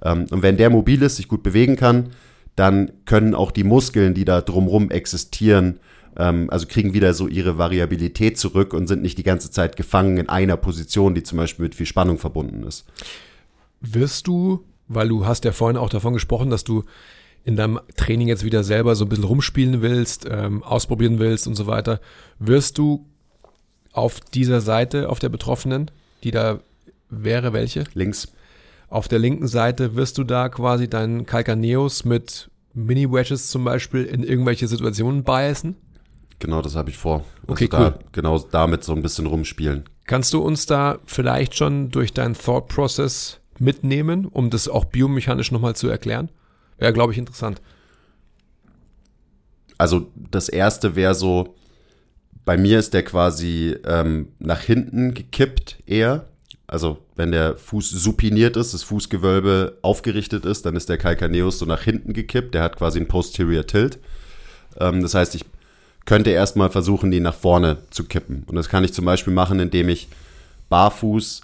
[0.03, 2.09] Ähm, und wenn der mobil ist, sich gut bewegen kann,
[2.55, 5.79] dann können auch die Muskeln, die da drumrum existieren,
[6.17, 10.17] ähm, also kriegen wieder so ihre Variabilität zurück und sind nicht die ganze Zeit gefangen
[10.17, 12.85] in einer Position, die zum Beispiel mit viel Spannung verbunden ist.
[13.81, 16.83] Wirst du, weil du hast ja vorhin auch davon gesprochen, dass du
[17.43, 21.55] in deinem Training jetzt wieder selber so ein bisschen rumspielen willst, ähm, ausprobieren willst und
[21.55, 21.99] so weiter,
[22.39, 23.05] wirst du
[23.93, 25.91] auf dieser Seite, auf der Betroffenen,
[26.23, 26.59] die da
[27.09, 27.85] wäre welche?
[27.93, 28.33] Links.
[28.89, 34.23] Auf der linken Seite wirst du da quasi deinen Calcaneus mit Mini-Wedges zum Beispiel in
[34.23, 35.75] irgendwelche Situationen biasen?
[36.39, 37.25] Genau, das habe ich vor.
[37.47, 38.05] Okay, also da, cool.
[38.11, 39.85] Genau damit so ein bisschen rumspielen.
[40.05, 45.51] Kannst du uns da vielleicht schon durch deinen Thought Process mitnehmen, um das auch biomechanisch
[45.51, 46.29] nochmal zu erklären?
[46.77, 47.61] Wäre, glaube ich, interessant.
[49.77, 51.55] Also das erste wäre so,
[52.45, 56.27] bei mir ist der quasi ähm, nach hinten gekippt eher.
[56.67, 61.65] Also wenn der Fuß supiniert ist, das Fußgewölbe aufgerichtet ist, dann ist der Calcaneus so
[61.65, 62.53] nach hinten gekippt.
[62.53, 63.99] Der hat quasi einen Posterior Tilt.
[64.79, 65.45] Ähm, das heißt, ich
[66.05, 68.43] könnte erstmal versuchen, die nach vorne zu kippen.
[68.47, 70.07] Und das kann ich zum Beispiel machen, indem ich
[70.69, 71.41] barfuß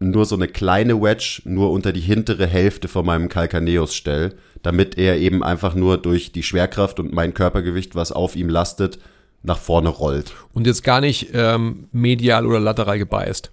[0.00, 4.96] nur so eine kleine Wedge nur unter die hintere Hälfte von meinem Calcaneus stelle, damit
[4.96, 8.98] er eben einfach nur durch die Schwerkraft und mein Körpergewicht, was auf ihm lastet,
[9.42, 10.32] nach vorne rollt.
[10.52, 13.50] Und jetzt gar nicht ähm, medial oder lateral gebiased.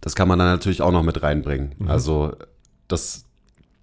[0.00, 1.74] Das kann man dann natürlich auch noch mit reinbringen.
[1.86, 2.32] Also
[2.86, 3.24] das,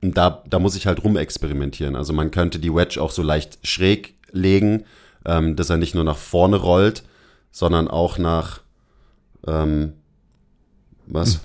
[0.02, 1.96] da, da muss ich halt rumexperimentieren.
[1.96, 4.86] Also man könnte die Wedge auch so leicht schräg legen,
[5.26, 7.04] ähm, dass er nicht nur nach vorne rollt,
[7.52, 8.62] sondern auch nach
[9.48, 9.94] ähm,
[11.08, 11.42] was?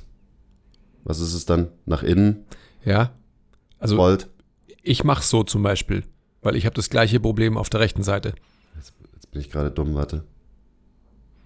[1.04, 1.68] Was ist es dann?
[1.86, 2.44] Nach innen
[2.84, 3.10] Ja.
[3.78, 4.28] Also rollt.
[4.82, 6.04] ich mache so zum Beispiel,
[6.42, 8.34] weil ich habe das gleiche Problem auf der rechten Seite.
[8.76, 8.92] Jetzt
[9.30, 10.24] bin ich gerade dumm, warte.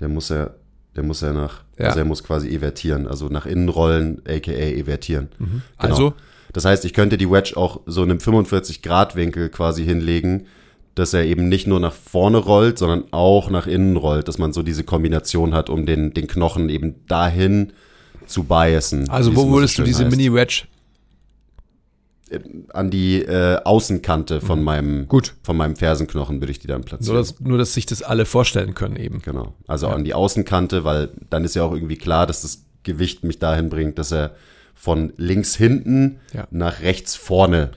[0.01, 0.51] Der muss ja,
[0.97, 1.87] der muss ja nach, Ja.
[1.87, 5.29] also er muss quasi evertieren, also nach innen rollen, aka evertieren.
[5.39, 5.55] Genau.
[5.79, 6.15] Also
[6.53, 10.47] Das heißt, ich könnte die Wedge auch so in einem 45-Grad-Winkel quasi hinlegen,
[10.95, 14.53] dass er eben nicht nur nach vorne rollt, sondern auch nach innen rollt, dass man
[14.53, 17.73] so diese Kombination hat, um den, den Knochen eben dahin
[18.27, 19.11] zu biasen.
[19.11, 20.05] Also wo es immer so würdest du diese.
[20.07, 20.65] Mini-Wedge?
[22.73, 25.09] an die äh, Außenkante von meinem Mhm.
[25.09, 25.35] Gut.
[25.43, 27.15] von meinem Fersenknochen würde ich die dann platzieren.
[27.15, 29.21] Nur dass, nur, dass sich das alle vorstellen können eben.
[29.23, 29.55] Genau.
[29.69, 33.39] Also an die Außenkante, weil dann ist ja auch irgendwie klar, dass das Gewicht mich
[33.39, 34.35] dahin bringt, dass er
[34.75, 36.47] von links hinten Ja.
[36.51, 37.71] nach rechts vorne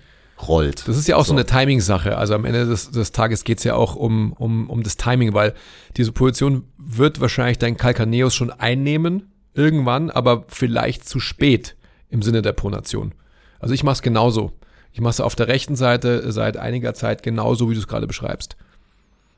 [0.47, 0.87] rollt.
[0.87, 2.17] Das ist ja auch so, eine Timing-Sache.
[2.17, 5.33] Also am Ende des, des Tages geht es ja auch um, um, um das Timing,
[5.33, 5.53] weil
[5.95, 11.75] diese Position wird wahrscheinlich dein Calcaneus schon einnehmen, irgendwann, aber vielleicht zu spät
[12.09, 13.13] im Sinne der Pronation.
[13.59, 14.53] Also ich mache es genauso.
[14.93, 18.07] Ich mache es auf der rechten Seite seit einiger Zeit genauso, wie du es gerade
[18.07, 18.57] beschreibst.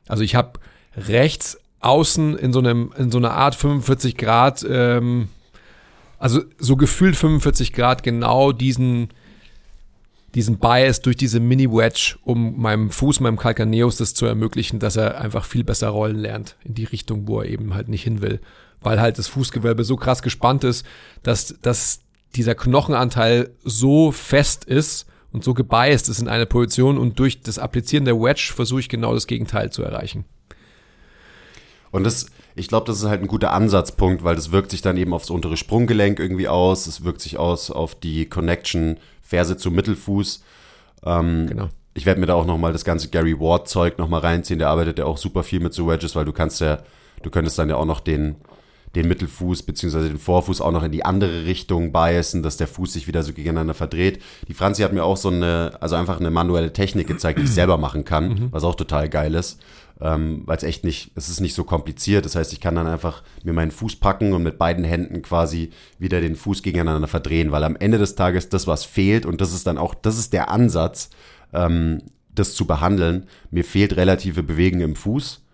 [0.08, 0.60] Also ich habe
[0.96, 5.28] rechts außen in so einem in so einer Art 45 Grad, ähm,
[6.18, 9.08] also so gefühlt 45 Grad genau diesen
[10.34, 15.20] diesen Bias durch diese Mini-Wedge, um meinem Fuß, meinem Calcaneus das zu ermöglichen, dass er
[15.20, 18.40] einfach viel besser rollen lernt in die Richtung, wo er eben halt nicht hin will.
[18.80, 20.86] Weil halt das Fußgewölbe so krass gespannt ist,
[21.22, 22.00] dass, dass
[22.36, 27.58] dieser Knochenanteil so fest ist und so gebiased ist in eine Position und durch das
[27.58, 30.24] Applizieren der Wedge versuche ich genau das Gegenteil zu erreichen.
[31.90, 32.26] Und das,
[32.60, 35.30] ich glaube, das ist halt ein guter Ansatzpunkt, weil das wirkt sich dann eben aufs
[35.30, 36.86] untere Sprunggelenk irgendwie aus.
[36.86, 40.44] Es wirkt sich aus auf die Connection Ferse zum Mittelfuß.
[41.04, 41.68] Ähm, Genau.
[41.94, 44.60] Ich werde mir da auch nochmal das ganze Gary Ward-Zeug nochmal reinziehen.
[44.60, 46.78] Der arbeitet ja auch super viel mit so Wedges, weil du kannst ja,
[47.22, 48.36] du könntest dann ja auch noch den,
[48.94, 52.92] den Mittelfuß beziehungsweise den Vorfuß auch noch in die andere Richtung biasen, dass der Fuß
[52.92, 54.22] sich wieder so gegeneinander verdreht.
[54.48, 57.50] Die Franzi hat mir auch so eine, also einfach eine manuelle Technik gezeigt, die ich
[57.52, 59.58] selber machen kann, was auch total geil ist.
[60.02, 62.24] Ähm, weil es echt nicht, es ist nicht so kompliziert.
[62.24, 65.70] Das heißt, ich kann dann einfach mir meinen Fuß packen und mit beiden Händen quasi
[65.98, 69.52] wieder den Fuß gegeneinander verdrehen, weil am Ende des Tages das, was fehlt, und das
[69.52, 71.10] ist dann auch, das ist der Ansatz,
[71.52, 72.02] ähm,
[72.34, 73.26] das zu behandeln.
[73.50, 75.44] Mir fehlt relative Bewegung im Fuß.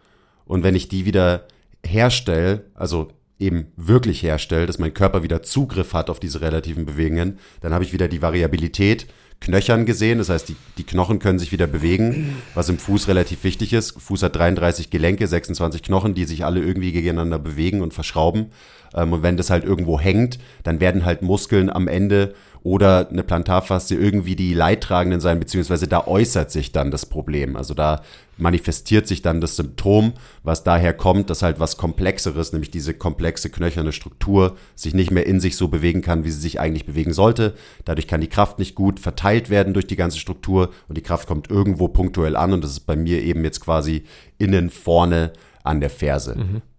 [0.44, 1.48] Und wenn ich die wieder
[1.84, 7.38] herstelle, also eben wirklich herstelle, dass mein Körper wieder Zugriff hat auf diese relativen Bewegungen,
[7.60, 9.06] dann habe ich wieder die Variabilität
[9.40, 10.18] knöchern gesehen.
[10.18, 14.00] Das heißt, die, die Knochen können sich wieder bewegen, was im Fuß relativ wichtig ist.
[14.00, 18.50] Fuß hat 33 Gelenke, 26 Knochen, die sich alle irgendwie gegeneinander bewegen und verschrauben.
[18.94, 23.22] Ähm, und wenn das halt irgendwo hängt, dann werden halt Muskeln am Ende oder eine
[23.22, 27.54] Plantarfaszie irgendwie die Leidtragenden sein, beziehungsweise da äußert sich dann das Problem.
[27.54, 28.02] Also da
[28.36, 33.50] manifestiert sich dann das Symptom, was daher kommt, dass halt was Komplexeres, nämlich diese komplexe
[33.50, 37.12] knöcherne Struktur, sich nicht mehr in sich so bewegen kann, wie sie sich eigentlich bewegen
[37.12, 37.54] sollte.
[37.84, 41.26] Dadurch kann die Kraft nicht gut verteilt werden durch die ganze Struktur und die Kraft
[41.26, 44.04] kommt irgendwo punktuell an und das ist bei mir eben jetzt quasi
[44.38, 45.32] innen vorne
[45.64, 46.36] an der Ferse,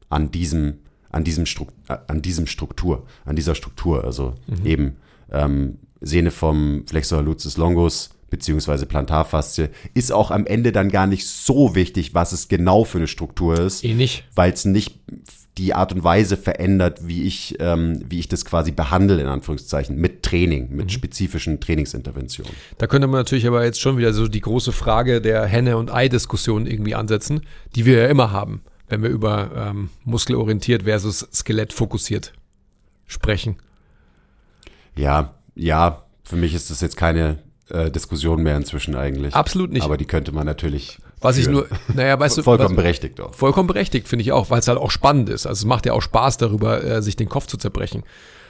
[0.09, 1.69] an diesem an diesem, Struk
[2.07, 4.97] an diesem Struktur, an dieser Struktur, also eben
[5.31, 11.27] ähm, Sehne vom Flexor hallucis longus beziehungsweise Plantarfaszie, ist auch am Ende dann gar nicht
[11.27, 14.25] so wichtig, was es genau für eine Struktur ist, Eh nicht.
[14.35, 14.99] weil es nicht
[15.57, 19.95] die Art und Weise verändert, wie ich, ähm, wie ich das quasi behandle, in Anführungszeichen,
[19.95, 22.51] mit Training, mit spezifischen Trainingsinterventionen.
[22.77, 25.91] Da könnte man natürlich aber jetzt schon wieder so die große Frage der Henne- und
[25.91, 27.41] Ei-Diskussion irgendwie ansetzen,
[27.75, 32.33] die wir ja immer haben, wenn wir über ähm, muskelorientiert versus skelettfokussiert
[33.07, 33.55] sprechen.
[34.95, 39.33] Ja, ja, für mich ist das jetzt keine äh, Diskussion mehr inzwischen eigentlich.
[39.33, 39.83] Absolut nicht.
[39.83, 40.97] Aber die könnte man natürlich.
[41.19, 41.67] Was ich führen.
[41.67, 43.33] nur, naja, weißt du, Vollkommen was, berechtigt auch.
[43.33, 45.47] vollkommen berechtigt, finde ich auch, weil es halt auch spannend ist.
[45.47, 48.03] Also es macht ja auch Spaß darüber, äh, sich den Kopf zu zerbrechen.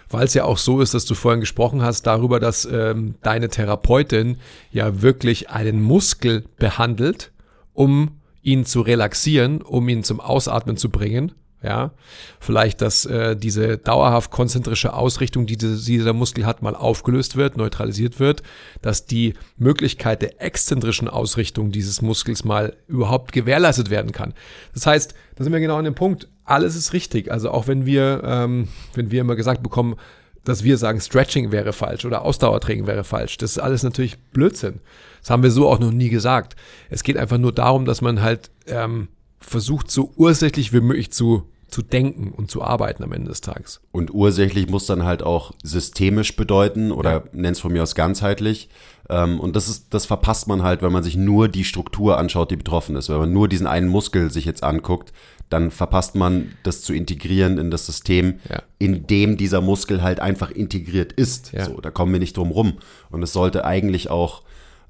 [0.09, 3.49] Weil es ja auch so ist, dass du vorhin gesprochen hast darüber, dass ähm, deine
[3.49, 4.37] Therapeutin
[4.71, 7.31] ja wirklich einen Muskel behandelt,
[7.73, 11.33] um ihn zu relaxieren, um ihn zum Ausatmen zu bringen.
[11.63, 11.91] Ja,
[12.39, 17.57] vielleicht, dass äh, diese dauerhaft konzentrische Ausrichtung, die diese, dieser Muskel hat, mal aufgelöst wird,
[17.57, 18.43] neutralisiert wird,
[18.83, 24.35] dass die Möglichkeit der exzentrischen Ausrichtung dieses Muskels mal überhaupt gewährleistet werden kann.
[24.75, 26.27] Das heißt, da sind wir genau an dem Punkt.
[26.45, 27.31] Alles ist richtig.
[27.31, 29.95] Also auch wenn wir, ähm, wenn wir immer gesagt bekommen,
[30.43, 33.37] dass wir sagen, Stretching wäre falsch oder Ausdauertraining wäre falsch.
[33.37, 34.79] Das ist alles natürlich Blödsinn.
[35.21, 36.55] Das haben wir so auch noch nie gesagt.
[36.89, 39.09] Es geht einfach nur darum, dass man halt ähm,
[39.47, 43.81] versucht, so ursächlich wie möglich zu, zu denken und zu arbeiten am Ende des Tages.
[43.91, 47.23] Und ursächlich muss dann halt auch systemisch bedeuten oder Ja.
[47.33, 48.69] nenn's von mir aus ganzheitlich.
[49.09, 52.51] Ähm, und das ist, das verpasst man halt, wenn man sich nur die Struktur anschaut,
[52.51, 53.09] die betroffen ist.
[53.09, 55.13] Wenn man nur diesen einen Muskel sich jetzt anguckt,
[55.49, 58.63] dann verpasst man das zu integrieren in das System, Ja.
[58.79, 61.53] in dem dieser Muskel halt einfach integriert ist.
[61.53, 61.65] Ja.
[61.65, 62.73] So, da kommen wir nicht drum rum.
[63.09, 64.43] Und es sollte eigentlich auch,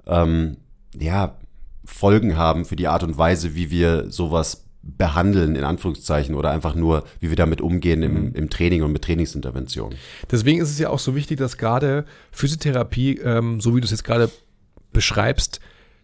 [0.08, 0.58] ähm,
[0.98, 1.38] ja,
[1.88, 6.76] Folgen haben für die Art und Weise, wie wir sowas behandeln, in Anführungszeichen, oder einfach
[6.76, 9.98] nur, wie wir damit umgehen im, im Training und mit Trainingsinterventionen.
[10.30, 13.92] Deswegen ist es ja auch so wichtig, dass gerade Physiotherapie, ähm, so wie du es
[13.92, 14.30] jetzt gerade
[14.94, 15.60] beschreibst,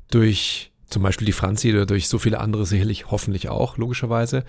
[0.10, 4.46] durch zum Beispiel die Franzi oder durch so viele andere sicherlich hoffentlich auch, logischerweise,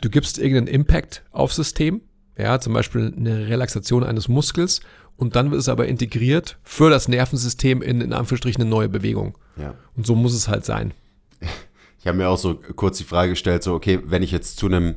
[0.00, 2.00] du gibst irgendeinen Impact aufs System,
[2.38, 4.80] ja, zum Beispiel eine Relaxation eines Muskels
[5.16, 9.36] und dann wird es aber integriert für das Nervensystem in, in Anführungsstrichen eine neue Bewegung.
[9.56, 9.74] Ja.
[9.96, 10.92] Und so muss es halt sein.
[11.98, 14.66] Ich habe mir auch so kurz die Frage gestellt, so, okay, wenn ich jetzt zu
[14.66, 14.94] einem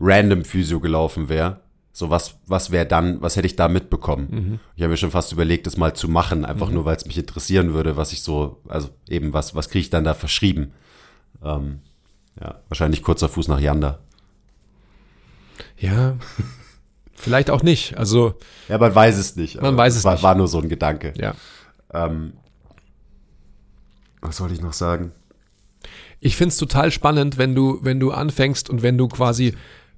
[0.00, 1.60] random Physio gelaufen wäre,
[1.92, 4.28] so was, was wäre dann, was hätte ich da mitbekommen?
[4.30, 4.60] Mhm.
[4.74, 7.18] Ich habe mir schon fast überlegt, das mal zu machen, einfach nur, weil es mich
[7.18, 10.72] interessieren würde, was ich so, also eben, was, was kriege ich dann da verschrieben?
[11.44, 11.80] Ähm,
[12.40, 13.98] ja, wahrscheinlich kurzer Fuß nach Yanda.
[15.78, 16.16] Ja,
[17.22, 17.96] vielleicht auch nicht.
[17.96, 18.34] Also,
[18.68, 19.60] Ja, man weiß es nicht.
[19.60, 20.22] Man weiß es war, nicht.
[20.22, 21.14] War nur so ein Gedanke.
[21.16, 21.34] ja.
[21.94, 22.34] Ähm,
[24.20, 25.12] was soll ich noch sagen?
[26.20, 29.54] Ich find's total spannend, wenn du, wenn du anfängst und wenn du quasi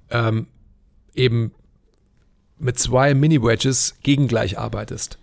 [0.09, 0.47] ähm,
[1.13, 1.51] eben
[2.57, 5.19] mit zwei Mini-Wedges gegengleich arbeitest.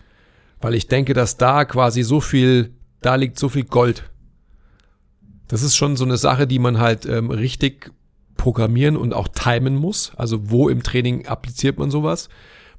[0.60, 4.04] Weil ich denke, dass da quasi so viel, da liegt so viel Gold.
[5.48, 7.90] Das ist schon so eine Sache, die man halt ähm, richtig
[8.42, 10.10] programmieren und auch timen muss.
[10.16, 12.28] Also wo im Training appliziert man sowas?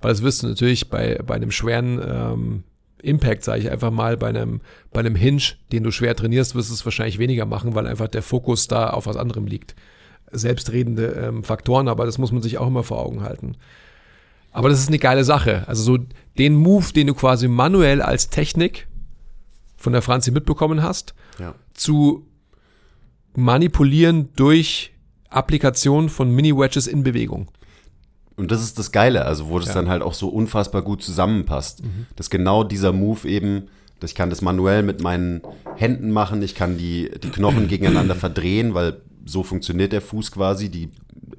[0.01, 2.63] Weil das wirst du natürlich bei, bei einem schweren ähm,
[3.01, 4.59] Impact, sage ich einfach mal, bei einem,
[4.91, 8.09] bei einem Hinge, den du schwer trainierst, wirst du es wahrscheinlich weniger machen, weil einfach
[8.09, 9.73] der Fokus da auf was anderem liegt.
[10.31, 13.55] Selbstredende ähm, Faktoren, aber das muss man sich auch immer vor Augen halten.
[14.51, 15.63] Aber das ist eine geile Sache.
[15.67, 16.03] Also so
[16.37, 18.87] den Move, den du quasi manuell als Technik
[19.77, 21.55] von der Franzi mitbekommen hast, Ja.
[21.73, 22.25] zu
[23.35, 24.92] manipulieren durch
[25.35, 27.47] Applikation von Mini-Wedges in Bewegung.
[28.35, 29.75] Und das ist das Geile, also wo das Ja.
[29.75, 31.83] dann halt auch so unfassbar gut zusammenpasst.
[32.15, 33.67] Dass genau dieser Move eben,
[33.99, 35.41] dass ich kann das manuell mit meinen
[35.75, 40.69] Händen machen, ich kann die, die Knochen gegeneinander verdrehen, weil so funktioniert der Fuß quasi,
[40.69, 40.89] die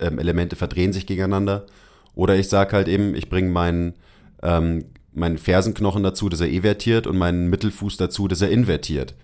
[0.00, 1.66] ähm, Elemente verdrehen sich gegeneinander.
[2.14, 3.94] Oder ich sage halt eben, ich bringe meinen,
[4.42, 9.14] ähm, meinen Fersenknochen dazu, dass er evertiert und meinen Mittelfuß dazu, dass er invertiert.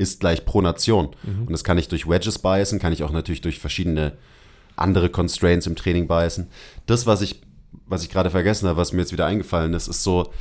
[0.00, 1.10] Ist gleich Pronation.
[1.46, 4.12] Und das kann ich durch Wedges biasen, kann ich auch natürlich durch verschiedene
[4.76, 6.48] andere Constraints im Training biasen.
[6.86, 7.42] Das, was ich,
[7.86, 10.32] was ich gerade vergessen habe, was mir jetzt wieder eingefallen ist, ist so,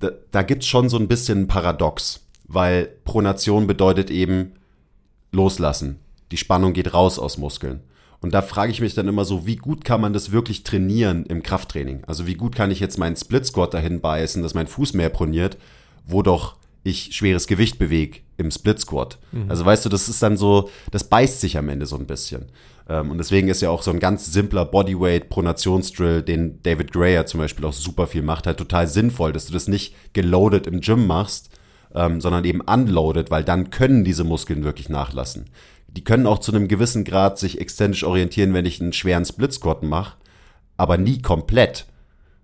[0.00, 4.52] da, da gibt es schon so ein bisschen ein Paradox, weil Pronation bedeutet eben
[5.32, 6.00] loslassen.
[6.30, 7.80] Die Spannung geht raus aus Muskeln.
[8.20, 11.24] Und da frage ich mich dann immer so, wie gut kann man das wirklich trainieren
[11.26, 12.04] im Krafttraining?
[12.06, 15.08] Also wie gut kann ich jetzt meinen Split Squat dahin beißen, dass mein Fuß mehr
[15.08, 15.56] proniert,
[16.06, 19.18] wo doch ich schweres Gewicht bewege im Split Squat.
[19.48, 22.46] Also weißt du, das ist dann so, das beißt sich am Ende so ein bisschen.
[22.88, 27.26] Ähm, und deswegen ist ja auch so ein ganz simpler Bodyweight Pronationsdrill, den David Grayer
[27.26, 30.80] zum Beispiel auch super viel macht, halt total sinnvoll, dass du das nicht geloadet im
[30.80, 31.50] Gym machst,
[31.94, 35.50] ähm, sondern eben unloaded, weil dann können diese Muskeln wirklich nachlassen.
[35.88, 39.52] Die können auch zu einem gewissen Grad sich exzentrisch orientieren, wenn ich einen schweren Split
[39.52, 40.16] Squat mache,
[40.76, 41.86] aber nie komplett.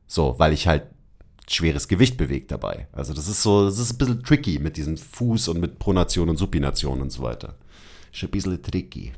[0.06, 0.84] So, weil ich halt
[1.48, 2.88] schweres Gewicht bewegt dabei.
[2.92, 6.28] Also das ist so, das ist ein bisschen tricky mit diesem Fuß und mit Pronation
[6.28, 7.54] und Supination und so weiter.
[8.12, 9.12] Ist ein bisschen tricky.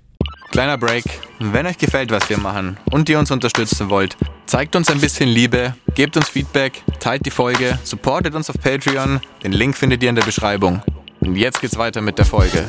[0.50, 1.04] Kleiner Break.
[1.38, 5.28] Wenn euch gefällt, was wir machen und ihr uns unterstützen wollt, zeigt uns ein bisschen
[5.28, 9.20] Liebe, gebt uns Feedback, teilt die Folge, supportet uns auf Patreon.
[9.42, 10.82] Den Link findet ihr in der Beschreibung.
[11.20, 12.66] Und jetzt geht's weiter mit der Folge.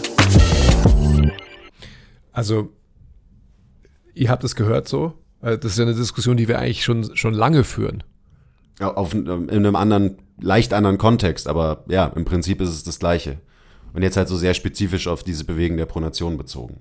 [2.32, 2.74] Also,
[4.14, 5.14] ihr habt es gehört so.
[5.42, 8.04] Äh, Das ist ja eine Diskussion, die wir eigentlich schon, schon lange führen.
[8.80, 13.38] Auf, in einem anderen, leicht anderen Kontext, aber ja, im Prinzip ist es das Gleiche.
[13.92, 16.78] Und jetzt halt so sehr spezifisch auf diese Bewegungen der Pronation bezogen.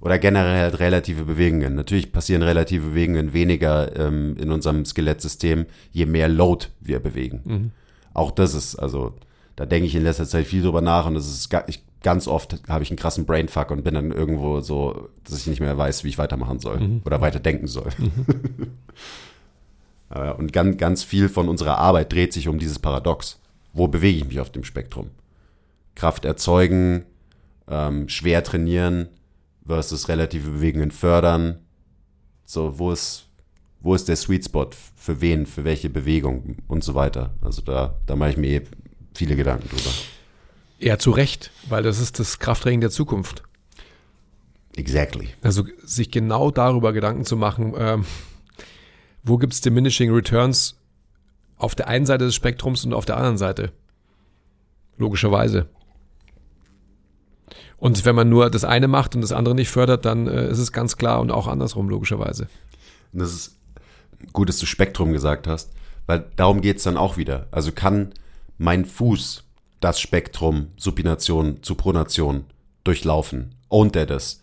[0.00, 1.74] Oder generell halt relative Bewegungen.
[1.74, 7.42] Natürlich passieren relative Bewegungen weniger ähm, in unserem Skelettsystem, je mehr Load wir bewegen.
[8.14, 9.14] Auch das ist, also,
[9.54, 12.56] da denke ich in letzter Zeit viel drüber nach und das ist ich, ganz oft
[12.68, 16.04] habe ich einen krassen Brainfuck und bin dann irgendwo so, dass ich nicht mehr weiß,
[16.04, 17.90] wie ich weitermachen soll oder weiter denken soll.
[20.10, 23.40] Äh, Und ganz, ganz viel von unserer Arbeit dreht sich um dieses Paradox.
[23.72, 25.10] Wo bewege ich mich auf dem Spektrum?
[25.94, 27.04] Kraft erzeugen,
[27.68, 29.08] ähm, schwer trainieren
[29.66, 31.58] versus relative Bewegungen fördern.
[32.44, 33.28] So, wo ist,
[33.80, 34.70] wo ist der Sweet Spot?
[34.94, 35.46] Für wen?
[35.46, 36.58] Für welche Bewegung?
[36.68, 37.34] Und so weiter.
[37.40, 38.62] Also da, da mache ich mir eh
[39.14, 39.90] viele Gedanken drüber.
[40.78, 43.42] Ja, zu Recht, weil das ist das Krafttraining der Zukunft.
[44.76, 45.30] Exactly.
[45.42, 48.04] Also sich genau darüber Gedanken zu machen, ähm,
[49.26, 50.76] wo gibt es diminishing returns
[51.56, 53.72] auf der einen Seite des Spektrums und auf der anderen Seite.
[54.98, 55.68] Logischerweise.
[57.76, 60.58] Und wenn man nur das eine macht und das andere nicht fördert, dann äh, ist
[60.58, 62.48] es ganz klar und auch andersrum, logischerweise.
[63.12, 63.58] Und das ist
[64.32, 65.72] gut, dass du Spektrum gesagt hast,
[66.06, 67.48] weil darum geht's dann auch wieder.
[67.50, 68.14] Also kann
[68.58, 69.44] mein Fuß
[69.80, 72.44] das Spektrum Supination zu Pronation
[72.84, 73.54] durchlaufen?
[73.68, 74.40] Ownt er das?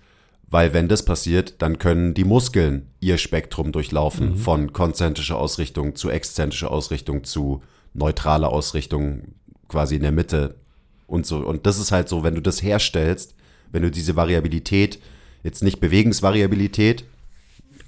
[0.53, 6.11] Weil wenn das passiert, dann können die Muskeln ihr Spektrum durchlaufen von konzentrischer Ausrichtung zu
[6.11, 7.63] exzentrischer Ausrichtung zu
[7.95, 9.33] neutraler Ausrichtung
[9.67, 10.53] quasi in der Mitte
[11.07, 11.37] und so.
[11.37, 13.33] Und das ist halt so, wenn du das herstellst,
[13.71, 14.99] wenn du diese Variabilität,
[15.41, 17.03] jetzt nicht Bewegungsvariabilität,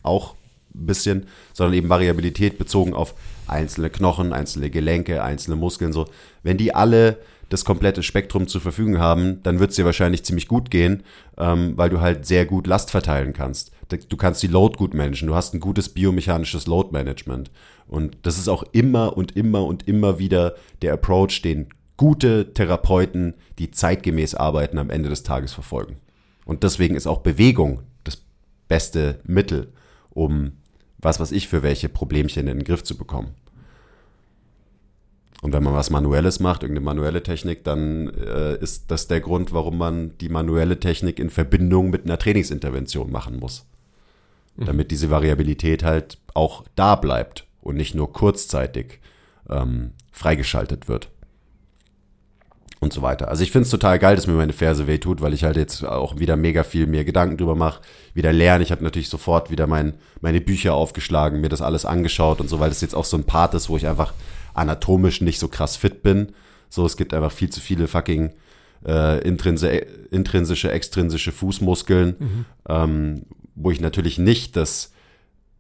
[0.02, 0.34] auch
[0.74, 3.14] bisschen, sondern eben Variabilität bezogen auf
[3.46, 6.08] einzelne Knochen, einzelne Gelenke, einzelne Muskeln, so.
[6.42, 10.48] Wenn die alle das komplette Spektrum zur Verfügung haben, dann wird es dir wahrscheinlich ziemlich
[10.48, 11.04] gut gehen,
[11.38, 13.72] ähm, weil du halt sehr gut Last verteilen kannst.
[14.10, 17.52] Du kannst die Load gut managen, du hast ein gutes biomechanisches Load Management.
[17.88, 21.68] Und das ist auch immer und immer und immer wieder der Approach, den
[21.98, 25.98] gute Therapeuten, die zeitgemäß arbeiten, am Ende des Tages verfolgen.
[26.46, 28.22] Und deswegen ist auch Bewegung das
[28.68, 29.72] beste Mittel,
[30.10, 30.54] um
[30.98, 33.36] was weiß ich für welche Problemchen in den Griff zu bekommen.
[35.46, 39.54] Und wenn man was Manuelles macht, irgendeine manuelle Technik, dann äh, ist das der Grund,
[39.54, 43.68] warum man die manuelle Technik in Verbindung mit einer Trainingsintervention machen muss.
[44.56, 44.66] Mhm.
[44.66, 49.02] Damit diese Variabilität halt auch da bleibt und nicht nur kurzzeitig
[49.48, 51.12] ähm, freigeschaltet wird.
[52.80, 53.28] Und so weiter.
[53.28, 55.86] Also ich finde es total geil, dass mir meine Ferse wehtut, weil ich halt jetzt
[55.86, 57.82] auch wieder mega viel mir Gedanken drüber mache,
[58.16, 58.64] wieder lerne.
[58.64, 62.60] Ich habe natürlich sofort wieder mein, meine Bücher aufgeschlagen, mir das alles angeschaut und so,
[62.60, 64.12] weil das jetzt auch so ein Part ist, wo ich einfach
[64.56, 66.34] anatomisch nicht so krass fit bin.
[66.70, 68.32] So, es gibt einfach viel zu viele fucking
[68.86, 72.46] äh, intrinsische, extrinsische Fußmuskeln, mhm.
[72.68, 73.22] ähm,
[73.56, 74.92] wo ich natürlich nicht das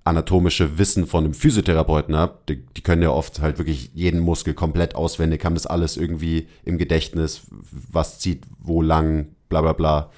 [0.03, 2.37] anatomische Wissen von einem Physiotherapeuten habe.
[2.47, 6.47] Die, die, können ja oft halt wirklich jeden Muskel komplett auswendig, haben das alles irgendwie
[6.63, 10.11] im Gedächtnis, was zieht wo lang, bla bla bla.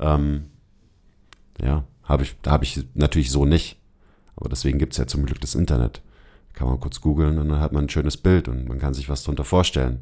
[0.00, 0.46] Ähm,
[1.62, 3.78] ja, habe ich, habe ich natürlich so nicht.
[4.34, 6.00] Aber deswegen gibt es ja zum Glück das Internet
[6.58, 9.08] kann man kurz googeln und dann hat man ein schönes Bild und man kann sich
[9.08, 10.00] was darunter vorstellen,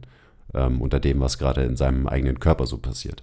[0.54, 3.22] ähm, unter dem, was gerade in seinem eigenen Körper so passiert.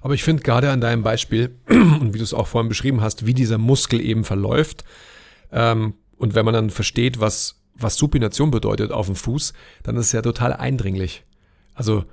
[0.00, 3.26] Aber ich finde gerade an deinem Beispiel und wie du es auch vorhin beschrieben hast,
[3.26, 4.84] wie dieser Muskel eben verläuft
[5.50, 10.06] ähm, und wenn man dann versteht, was, was Supination bedeutet auf dem Fuß, dann ist
[10.06, 11.24] es ja total eindringlich.
[11.74, 12.04] Also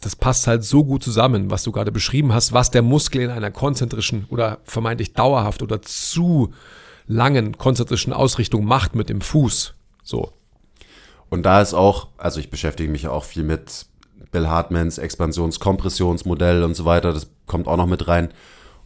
[0.00, 3.30] das passt halt so gut zusammen, was du gerade beschrieben hast, was der Muskel in
[3.30, 6.54] einer konzentrischen oder vermeintlich dauerhaft oder zu
[7.06, 9.74] langen konzentrischen Ausrichtung macht mit dem Fuß.
[10.02, 10.32] So.
[11.28, 13.86] Und da ist auch, also ich beschäftige mich auch viel mit
[14.30, 18.28] Bill Hartmans Expansions-Kompressionsmodell und so weiter, das kommt auch noch mit rein.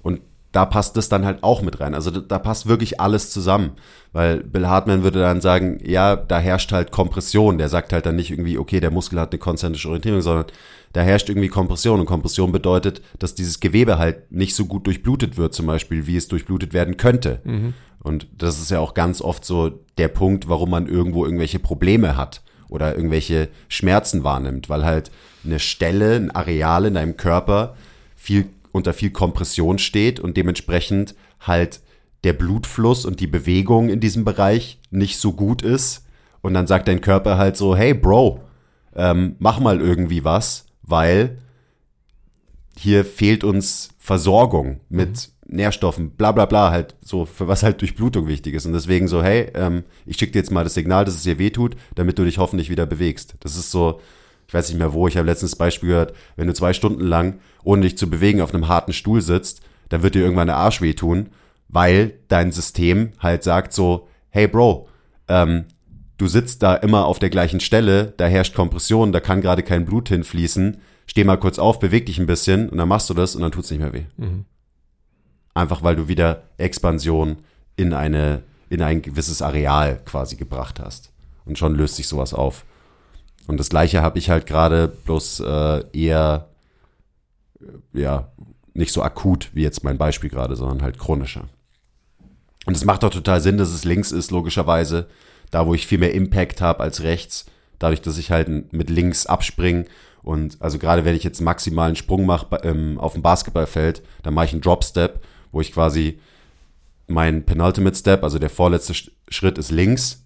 [0.03, 0.21] Und
[0.53, 1.95] da passt das dann halt auch mit rein.
[1.95, 3.73] Also da passt wirklich alles zusammen.
[4.13, 7.59] Weil Bill Hartman würde dann sagen, ja, da herrscht halt Kompression.
[7.59, 10.47] Der sagt halt dann nicht irgendwie, okay, der Muskel hat eine konzentrische Orientierung, sondern
[10.93, 12.01] da herrscht irgendwie Kompression.
[12.01, 16.17] Und Kompression bedeutet, dass dieses Gewebe halt nicht so gut durchblutet wird, zum Beispiel, wie
[16.17, 17.41] es durchblutet werden könnte.
[17.45, 17.75] Mhm.
[18.03, 22.17] Und das ist ja auch ganz oft so der Punkt, warum man irgendwo irgendwelche Probleme
[22.17, 25.11] hat oder irgendwelche Schmerzen wahrnimmt, weil halt
[25.45, 27.77] eine Stelle, ein Areal in deinem Körper
[28.17, 31.81] viel unter viel Kompression steht und dementsprechend halt
[32.25, 36.07] der Blutfluss und die Bewegung in diesem Bereich nicht so gut ist.
[36.43, 38.41] Und dann sagt dein Körper halt so, hey Bro,
[38.95, 41.39] ähm, mach mal irgendwie was, weil
[42.79, 45.40] hier fehlt uns Versorgung mit mhm.
[45.53, 48.67] Nährstoffen, bla bla bla, halt so, für was halt Durchblutung wichtig ist.
[48.67, 51.39] Und deswegen so, hey, ähm, ich schicke dir jetzt mal das Signal, dass es dir
[51.39, 53.35] weh tut, damit du dich hoffentlich wieder bewegst.
[53.41, 54.01] Das ist so,
[54.47, 57.41] ich weiß nicht mehr wo, ich habe letztens Beispiel gehört, wenn du zwei Stunden lang,
[57.63, 60.81] ohne dich zu bewegen, auf einem harten Stuhl sitzt, dann wird dir irgendwann der Arsch
[60.81, 61.31] wehtun,
[61.69, 64.89] weil dein System halt sagt so, hey Bro,
[65.29, 65.67] ähm,
[66.17, 69.85] du sitzt da immer auf der gleichen Stelle, da herrscht Kompression, da kann gerade kein
[69.85, 73.35] Blut hinfließen, steh mal kurz auf, beweg dich ein bisschen und dann machst du das
[73.35, 74.05] und dann tut's nicht mehr weh.
[74.17, 74.45] Mhm.
[75.55, 77.39] Einfach weil du wieder Expansion
[77.77, 81.13] in eine, in ein gewisses Areal quasi gebracht hast.
[81.45, 82.65] Und schon löst sich sowas auf.
[83.47, 86.49] Und das gleiche habe ich halt gerade bloß äh, eher,
[87.61, 88.31] äh, ja,
[88.75, 91.49] nicht so akut wie jetzt mein Beispiel gerade, sondern halt chronischer.
[92.67, 95.09] Und es macht doch total Sinn, dass es links ist, logischerweise.
[95.51, 97.47] Da, wo ich viel mehr Impact habe als rechts.
[97.81, 99.87] Dadurch, dass ich halt mit links abspringe.
[100.23, 104.47] Und also gerade wenn ich jetzt maximalen Sprung mache ähm, auf dem Basketballfeld, dann mache
[104.47, 106.21] ich einen Drop Step, wo ich quasi
[107.07, 108.95] mein Penultimate Step, also der vorletzte
[109.29, 110.25] Schritt ist links.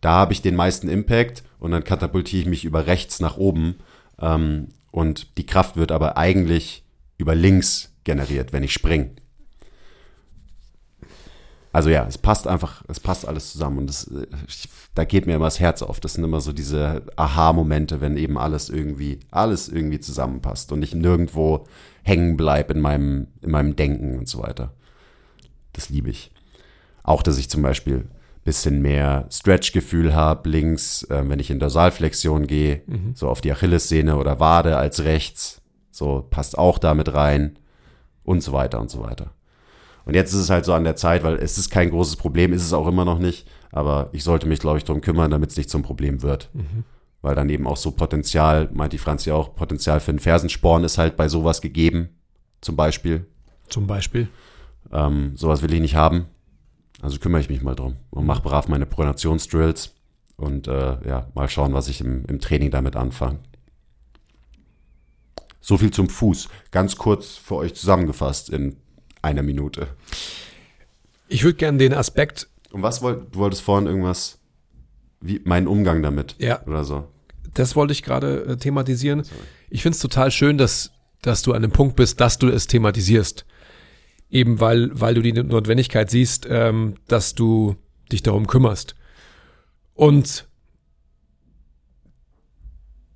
[0.00, 3.76] Da habe ich den meisten Impact und dann katapultiere ich mich über rechts nach oben
[4.20, 6.84] ähm, und die Kraft wird aber eigentlich
[7.18, 9.10] über links generiert, wenn ich springe.
[11.72, 14.26] Also ja, es passt einfach, es passt alles zusammen und das, äh,
[14.94, 16.00] da geht mir immer das Herz auf.
[16.00, 20.94] Das sind immer so diese Aha-Momente, wenn eben alles irgendwie, alles irgendwie zusammenpasst und ich
[20.94, 21.66] nirgendwo
[22.02, 24.72] hängen bleibe in meinem, in meinem Denken und so weiter.
[25.74, 26.32] Das liebe ich.
[27.02, 28.06] Auch, dass ich zum Beispiel
[28.48, 33.12] bisschen mehr Stretch-Gefühl habe, links, äh, wenn ich in Dorsalflexion gehe, mhm.
[33.14, 35.60] so auf die Achillessehne oder Wade als rechts,
[35.90, 37.58] so passt auch damit rein
[38.24, 39.32] und so weiter und so weiter.
[40.08, 42.54] Und jetzt ist es halt so an der Zeit, weil es ist kein großes Problem,
[42.54, 45.50] ist es auch immer noch nicht, aber ich sollte mich, glaube ich, darum kümmern, damit
[45.50, 46.48] es nicht zum Problem wird.
[46.54, 46.84] Mhm.
[47.20, 50.96] Weil dann eben auch so Potenzial, meint die Franzi auch, Potenzial für einen Fersensporn ist
[50.96, 52.08] halt bei sowas gegeben,
[52.62, 53.26] zum Beispiel.
[53.68, 54.30] Zum Beispiel.
[54.90, 56.24] Ähm, sowas will ich nicht haben
[57.02, 59.94] Also kümmere ich mich mal drum und mache brav meine Pronationsdrills
[60.36, 63.40] und äh, ja, mal schauen, was ich im, im Training damit anfange.
[65.60, 66.48] So viel zum Fuß.
[66.70, 68.78] Ganz kurz für euch zusammengefasst in
[69.22, 69.88] einer Minute.
[71.28, 72.48] Ich würde gerne den Aspekt.
[72.70, 74.38] Und was wollt, du wolltest vorhin irgendwas,
[75.20, 76.62] wie mein Umgang damit Ja.
[76.66, 77.08] oder so.
[77.54, 79.22] Das wollte ich gerade äh, thematisieren.
[79.70, 80.92] Ich finde es total schön, dass,
[81.22, 83.44] dass du an dem Punkt bist, dass du es thematisierst.
[84.30, 87.76] Eben weil, weil du die Notwendigkeit siehst, ähm, dass du
[88.12, 88.94] dich darum kümmerst.
[89.94, 90.46] Und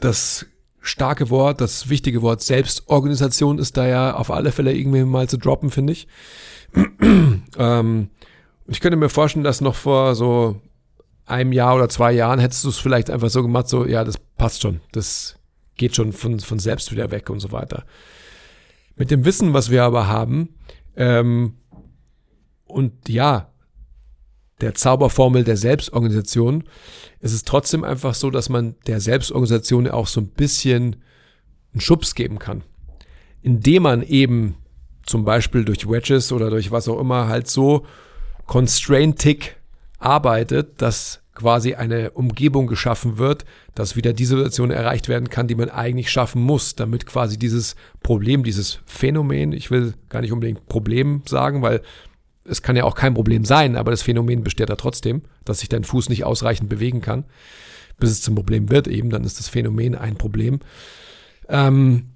[0.01, 0.47] das
[0.83, 5.39] starke Wort, das wichtige Wort Selbstorganisation ist da ja auf alle Fälle irgendwie mal zu
[5.39, 6.09] droppen, finde ich.
[7.59, 8.11] ähm,
[8.67, 10.61] ich könnte mir vorstellen, dass noch vor so
[11.25, 14.19] einem Jahr oder zwei Jahren hättest du es vielleicht einfach so gemacht, so, ja, das
[14.19, 15.39] passt schon, das
[15.77, 17.85] geht schon von, von selbst wieder weg und so weiter.
[18.97, 20.51] Mit dem Wissen, was wir aber haben,
[20.97, 21.55] ähm,
[22.67, 23.52] und ja,
[24.61, 26.65] der Zauberformel der Selbstorganisation,
[27.21, 30.97] ist es trotzdem einfach so, dass man der Selbstorganisation auch so ein bisschen
[31.73, 32.63] einen Schubs geben kann.
[33.43, 34.57] Indem man eben
[35.05, 37.85] zum Beispiel durch Wedges oder durch was auch immer halt so
[38.47, 39.57] constraintig
[39.99, 43.45] arbeitet, dass quasi eine Umgebung geschaffen wird,
[43.75, 47.75] dass wieder die Situation erreicht werden kann, die man eigentlich schaffen muss, damit quasi dieses
[48.03, 51.81] Problem, dieses Phänomen, ich will gar nicht unbedingt Problem sagen, weil
[52.45, 55.69] es kann ja auch kein Problem sein, aber das Phänomen besteht da trotzdem, dass sich
[55.69, 57.25] dein Fuß nicht ausreichend bewegen kann,
[57.99, 60.61] bis es zum Problem wird eben, dann ist das Phänomen ein Problem.
[61.49, 62.09] Ähm,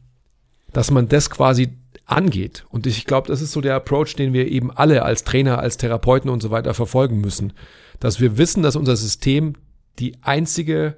[0.73, 1.71] dass man das quasi
[2.05, 2.65] angeht.
[2.71, 5.77] Und ich glaube, das ist so der Approach, den wir eben alle als Trainer, als
[5.77, 7.53] Therapeuten und so weiter verfolgen müssen.
[7.99, 9.55] Dass wir wissen, dass unser System
[9.99, 10.97] die einzige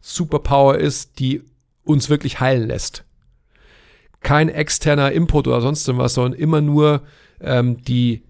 [0.00, 1.42] Superpower ist, die
[1.84, 3.04] uns wirklich heilen lässt.
[4.20, 7.02] Kein externer Input oder sonst was, sondern immer nur
[7.40, 8.22] ähm, die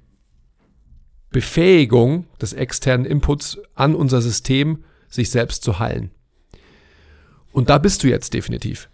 [1.30, 6.10] Befähigung des externen Inputs an unser System, sich selbst zu heilen.
[7.52, 8.88] Und da bist du jetzt definitiv.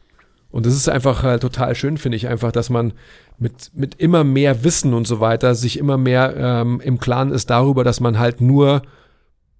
[0.50, 2.92] Und das ist einfach äh, total schön, finde ich einfach, dass man
[3.38, 7.50] mit, mit immer mehr Wissen und so weiter sich immer mehr ähm, im Klaren ist
[7.50, 8.82] darüber, dass man halt nur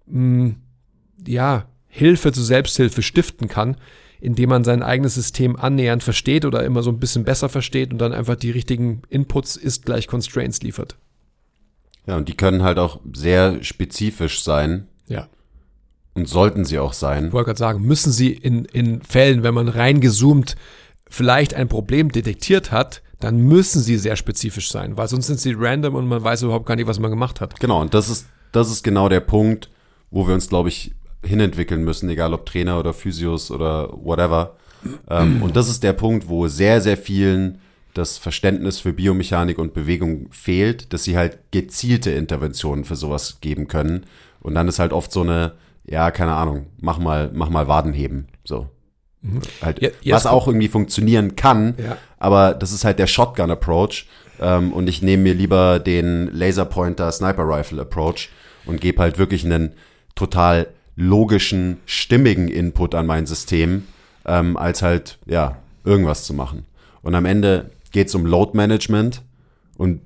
[0.07, 0.55] mh,
[1.27, 3.77] ja, Hilfe zur Selbsthilfe stiften kann,
[4.21, 7.99] indem man sein eigenes System annähernd versteht oder immer so ein bisschen besser versteht und
[7.99, 10.97] dann einfach die richtigen Inputs ist gleich Constraints liefert.
[12.07, 15.29] Ja, und die können halt auch sehr spezifisch sein Ja.
[16.15, 17.33] und sollten sie auch Ich sein.
[17.33, 20.57] wollte gerade sagen, müssen sie in, in Fällen, wenn man reingezoomt
[21.09, 25.55] vielleicht ein Problem detektiert hat, dann müssen sie sehr spezifisch sein, weil sonst sind sie
[25.57, 27.61] random und man weiß überhaupt gar nicht, was man gemacht hat.
[27.61, 29.71] Genau, und das ist, das ist genau der Punkt,
[30.11, 30.93] wo wir uns, glaube ich,
[31.25, 34.57] hinentwickeln müssen, egal ob Trainer oder Physios oder whatever.
[35.09, 37.59] Ähm, und das ist der Punkt, wo sehr, sehr vielen
[37.95, 43.69] das Verständnis für Biomechanik und Bewegung fehlt, dass sie halt gezielte Interventionen für sowas geben
[43.69, 44.07] können.
[44.41, 45.53] Und dann ist halt oft so eine,
[45.85, 48.29] ja, keine Ahnung, mach mal, mach mal Wadenheben.
[48.45, 48.69] So.
[49.61, 51.97] Halt, Ja, ja, was auch irgendwie funktionieren kann, Ja.
[52.19, 54.07] aber das ist halt der Shotgun-Approach.
[54.41, 58.31] Ähm, und ich nehme mir lieber den Laserpointer Sniper Rifle Approach
[58.65, 59.75] und gebe halt wirklich einen
[60.15, 63.87] total logischen, stimmigen Input an mein System,
[64.27, 66.67] ähm, als halt, ja, irgendwas zu machen.
[67.03, 69.23] Und am Ende geht es um Load Management
[69.77, 70.01] und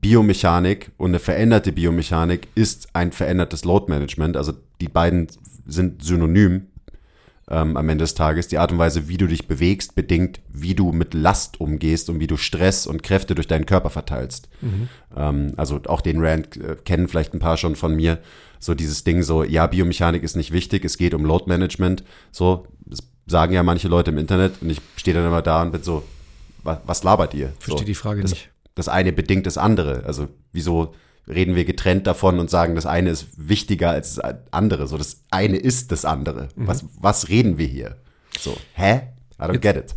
[0.00, 4.36] Biomechanik und eine veränderte Biomechanik ist ein verändertes Load Management.
[4.36, 5.28] Also die beiden
[5.64, 6.66] sind synonym
[7.48, 8.48] ähm, am Ende des Tages.
[8.48, 12.18] Die Art und Weise, wie du dich bewegst, bedingt, wie du mit Last umgehst und
[12.18, 14.48] wie du Stress und Kräfte durch deinen Körper verteilst.
[15.16, 18.18] Ähm, also auch den Rand äh, kennen vielleicht ein paar schon von mir.
[18.58, 22.02] So dieses Ding so, ja, Biomechanik ist nicht wichtig, es geht um Load Management.
[22.32, 25.72] So, das sagen ja manche Leute im Internet und ich stehe dann immer da und
[25.72, 26.02] bin so,
[26.62, 27.52] was, was labert ihr?
[27.58, 28.50] Verstehe so, die Frage das, nicht.
[28.74, 30.04] Das eine bedingt das andere.
[30.04, 30.94] Also wieso
[31.28, 34.86] reden wir getrennt davon und sagen, das eine ist wichtiger als das andere.
[34.86, 36.48] So, das eine ist das andere.
[36.56, 36.66] Mhm.
[36.66, 37.96] Was, was reden wir hier?
[38.38, 39.02] So, hä?
[39.38, 39.94] I don't get it.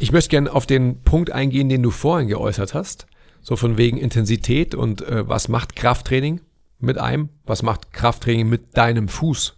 [0.00, 3.06] Ich möchte gerne auf den Punkt eingehen, den du vorhin geäußert hast.
[3.42, 6.40] So von wegen Intensität und äh, was macht Krafttraining
[6.80, 7.30] mit einem?
[7.44, 9.56] Was macht Krafttraining mit deinem Fuß?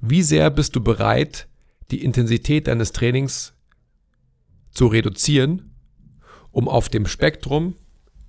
[0.00, 1.48] Wie sehr bist du bereit,
[1.90, 3.54] die Intensität deines Trainings
[4.70, 5.74] zu reduzieren,
[6.52, 7.74] um auf dem Spektrum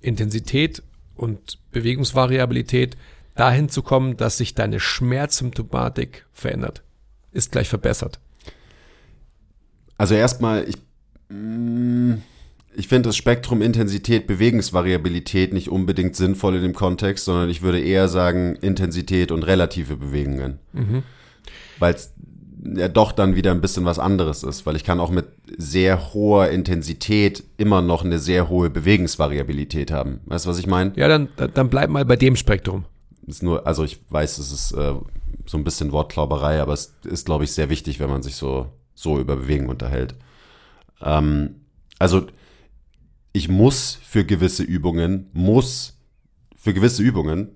[0.00, 0.82] Intensität
[1.14, 2.96] und Bewegungsvariabilität
[3.34, 6.82] dahin zu kommen, dass sich deine Schmerzsymptomatik verändert?
[7.32, 8.18] Ist gleich verbessert.
[9.96, 10.76] Also erstmal, ich,
[11.28, 12.14] mm,
[12.74, 17.80] ich finde das Spektrum Intensität, Bewegungsvariabilität nicht unbedingt sinnvoll in dem Kontext, sondern ich würde
[17.80, 20.58] eher sagen Intensität und relative Bewegungen.
[21.78, 21.96] Weil
[22.62, 26.12] ja doch dann wieder ein bisschen was anderes ist, weil ich kann auch mit sehr
[26.12, 30.20] hoher Intensität immer noch eine sehr hohe Bewegungsvariabilität haben.
[30.26, 30.92] Weißt du, was ich meine?
[30.96, 32.84] Ja, dann, dann bleib mal bei dem Spektrum.
[33.26, 34.94] Ist nur, also ich weiß, es ist äh,
[35.46, 38.66] so ein bisschen Wortklauberei, aber es ist, glaube ich, sehr wichtig, wenn man sich so,
[38.94, 40.14] so über Bewegung unterhält.
[41.00, 41.56] Ähm,
[41.98, 42.26] also
[43.32, 45.99] ich muss für gewisse Übungen, muss
[46.62, 47.48] für gewisse Übungen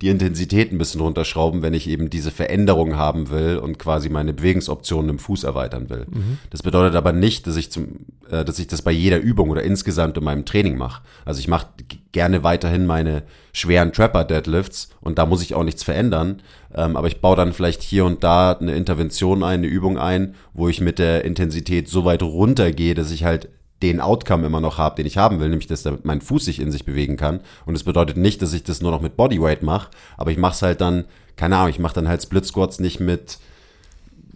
[0.00, 4.32] die Intensität ein bisschen runterschrauben, wenn ich eben diese Veränderung haben will und quasi meine
[4.32, 6.06] Bewegungsoptionen im Fuß erweitern will.
[6.08, 6.38] Mhm.
[6.48, 9.62] Das bedeutet aber nicht, dass ich zum, äh, dass ich das bei jeder Übung oder
[9.62, 11.02] insgesamt in meinem Training mache.
[11.26, 11.66] Also ich mache
[12.12, 16.40] gerne weiterhin meine schweren Trapper Deadlifts und da muss ich auch nichts verändern.
[16.74, 20.34] Ähm, aber ich baue dann vielleicht hier und da eine Intervention ein, eine Übung ein,
[20.54, 23.50] wo ich mit der Intensität so weit runtergehe, dass ich halt
[23.82, 26.72] den Outcome immer noch habe, den ich haben will, nämlich dass mein Fuß sich in
[26.72, 27.40] sich bewegen kann.
[27.64, 30.54] Und das bedeutet nicht, dass ich das nur noch mit Bodyweight mache, aber ich mache
[30.54, 31.04] es halt dann,
[31.36, 33.38] keine Ahnung, ich mache dann halt Split Squats nicht mit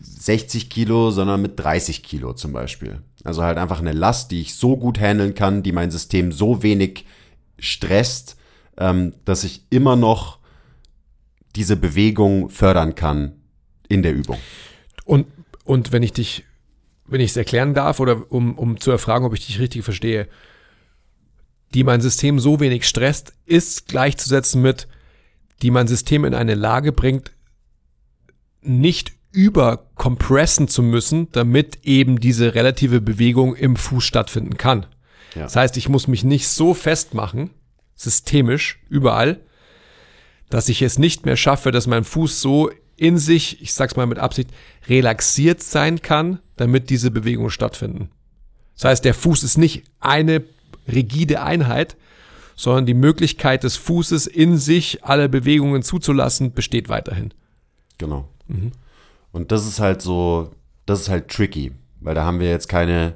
[0.01, 3.03] 60 Kilo, sondern mit 30 Kilo zum Beispiel.
[3.24, 6.62] Also halt einfach eine Last, die ich so gut handeln kann, die mein System so
[6.62, 7.07] wenig
[7.59, 8.36] stresst,
[8.76, 10.38] ähm, dass ich immer noch
[11.55, 13.32] diese Bewegung fördern kann
[13.88, 14.38] in der Übung.
[15.05, 15.26] Und,
[15.64, 16.45] und wenn ich dich
[17.07, 20.28] wenn ich es erklären darf oder um, um zu erfragen, ob ich dich richtig verstehe,
[21.74, 24.88] die mein System so wenig stresst, ist gleichzusetzen mit,
[25.62, 27.32] die mein System in eine Lage bringt,
[28.61, 34.86] nicht überkompressen zu müssen, damit eben diese relative Bewegung im Fuß stattfinden kann.
[35.34, 35.44] Ja.
[35.44, 37.50] Das heißt, ich muss mich nicht so festmachen,
[37.94, 39.40] systemisch, überall,
[40.50, 44.07] dass ich es nicht mehr schaffe, dass mein Fuß so in sich, ich sag's mal
[44.07, 44.50] mit Absicht,
[44.86, 48.09] relaxiert sein kann, damit diese Bewegungen stattfinden.
[48.75, 50.45] Das heißt, der Fuß ist nicht eine
[50.87, 51.97] rigide Einheit,
[52.55, 57.35] sondern die Möglichkeit des Fußes in sich alle Bewegungen zuzulassen besteht weiterhin.
[57.99, 58.29] Genau.
[58.47, 58.73] Mhm.
[59.33, 60.53] Und das ist halt so,
[60.87, 63.15] das ist halt tricky, weil da haben wir jetzt keine,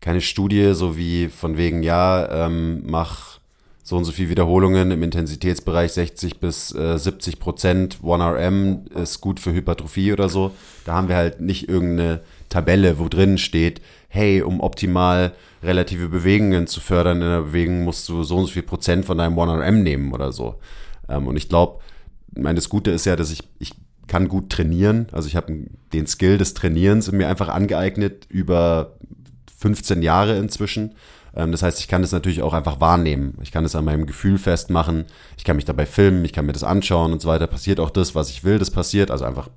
[0.00, 3.34] keine Studie, so wie von wegen, ja, ähm, mach
[3.82, 9.40] so und so viel Wiederholungen im Intensitätsbereich 60 bis äh, 70 Prozent 1RM ist gut
[9.40, 10.52] für Hypertrophie oder so.
[10.86, 12.22] Da haben wir halt nicht irgendeine
[12.54, 18.08] Tabelle, wo drin steht, hey, um optimal relative Bewegungen zu fördern in der Bewegung, musst
[18.08, 20.60] du so und so viel Prozent von deinem 1RM nehmen oder so.
[21.08, 21.80] Ähm, und ich glaube,
[22.36, 23.72] meine, das Gute ist ja, dass ich, ich
[24.06, 25.08] kann gut trainieren.
[25.10, 25.52] Also ich habe
[25.92, 28.94] den Skill des Trainierens mir einfach angeeignet über
[29.58, 30.94] 15 Jahre inzwischen
[31.36, 33.36] ähm, das heißt, ich kann das natürlich auch einfach wahrnehmen.
[33.42, 35.06] Ich kann es an meinem Gefühl festmachen.
[35.36, 37.48] Ich kann mich dabei filmen, ich kann mir das anschauen und so weiter.
[37.48, 39.10] Passiert auch das, was ich will, das passiert.
[39.10, 39.48] Also einfach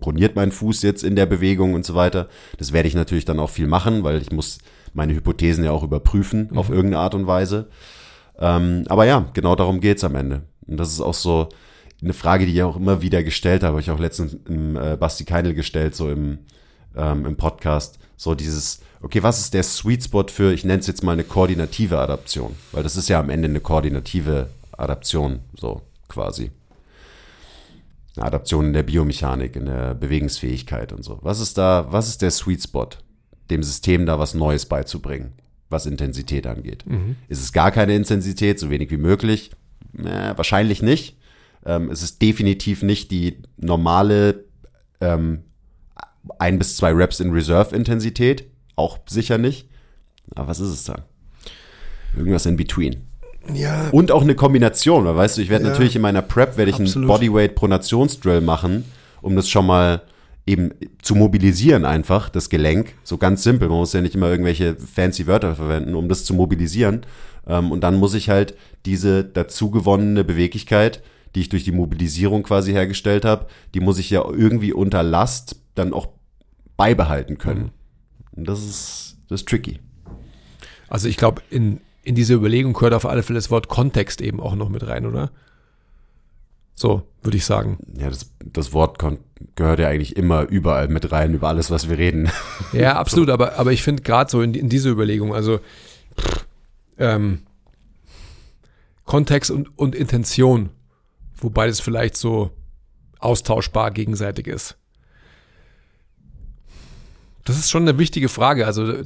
[0.00, 2.28] proniert mein Fuß jetzt in der Bewegung und so weiter.
[2.58, 4.58] Das werde ich natürlich dann auch viel machen, weil ich muss
[4.92, 6.58] meine Hypothesen ja auch überprüfen mhm.
[6.58, 7.68] auf irgendeine Art und Weise.
[8.38, 10.42] Ähm, aber ja, genau darum geht's am Ende.
[10.66, 11.48] Und das ist auch so
[12.02, 13.80] eine Frage, die ich auch immer wieder gestellt habe.
[13.80, 16.38] Ich auch letztens im äh, Basti Keinl gestellt, so im,
[16.96, 17.98] ähm, im Podcast.
[18.16, 21.24] So dieses, okay, was ist der Sweet Spot für, ich nenne es jetzt mal eine
[21.24, 26.50] koordinative Adaption, weil das ist ja am Ende eine koordinative Adaption, so quasi.
[28.16, 31.18] Eine Adaption in der Biomechanik, in der Bewegungsfähigkeit und so.
[31.22, 32.88] Was ist da, was ist der Sweet Spot,
[33.50, 35.32] dem System da was Neues beizubringen,
[35.68, 36.84] was Intensität angeht?
[36.86, 37.16] Mhm.
[37.28, 39.50] Ist es gar keine Intensität, so wenig wie möglich?
[39.98, 41.18] Äh, wahrscheinlich nicht.
[41.64, 44.44] Ähm, es ist definitiv nicht die normale
[45.00, 45.44] ähm,
[46.38, 48.44] ein bis zwei Reps in Reserve-Intensität,
[48.76, 49.68] auch sicher nicht.
[50.34, 51.02] Aber was ist es dann?
[52.16, 53.06] Irgendwas in between.
[53.54, 53.88] Ja.
[53.90, 56.70] Und auch eine Kombination, weil weißt du, ich werde ja, natürlich in meiner Prep werde
[56.70, 56.96] ich absolut.
[56.96, 58.84] einen Bodyweight Pronationsdrill machen,
[59.22, 60.02] um das schon mal
[60.46, 60.72] eben
[61.02, 62.94] zu mobilisieren einfach, das Gelenk.
[63.02, 63.68] So ganz simpel.
[63.68, 67.02] Man muss ja nicht immer irgendwelche fancy Wörter verwenden, um das zu mobilisieren.
[67.46, 68.54] Ähm, und dann muss ich halt
[68.86, 71.02] diese dazu gewonnene Beweglichkeit,
[71.34, 75.56] die ich durch die Mobilisierung quasi hergestellt habe, die muss ich ja irgendwie unter Last
[75.74, 76.08] dann auch
[76.76, 77.64] beibehalten können.
[77.64, 78.38] Mhm.
[78.38, 79.80] Und das ist, das ist tricky.
[80.88, 84.40] Also ich glaube, in, in diese Überlegung gehört auf alle Fälle das Wort Kontext eben
[84.40, 85.32] auch noch mit rein, oder?
[86.76, 87.78] So, würde ich sagen.
[87.98, 89.04] Ja, das, das Wort
[89.56, 92.30] gehört ja eigentlich immer überall mit rein, über alles, was wir reden.
[92.72, 93.34] Ja, absolut, so.
[93.34, 95.58] aber, aber ich finde gerade so in, in diese Überlegung, also
[96.16, 96.46] pff,
[96.98, 97.40] ähm,
[99.04, 100.70] Kontext und, und Intention,
[101.34, 102.52] wobei das vielleicht so
[103.18, 104.76] austauschbar gegenseitig ist.
[107.44, 108.64] Das ist schon eine wichtige Frage.
[108.64, 109.04] Also, wir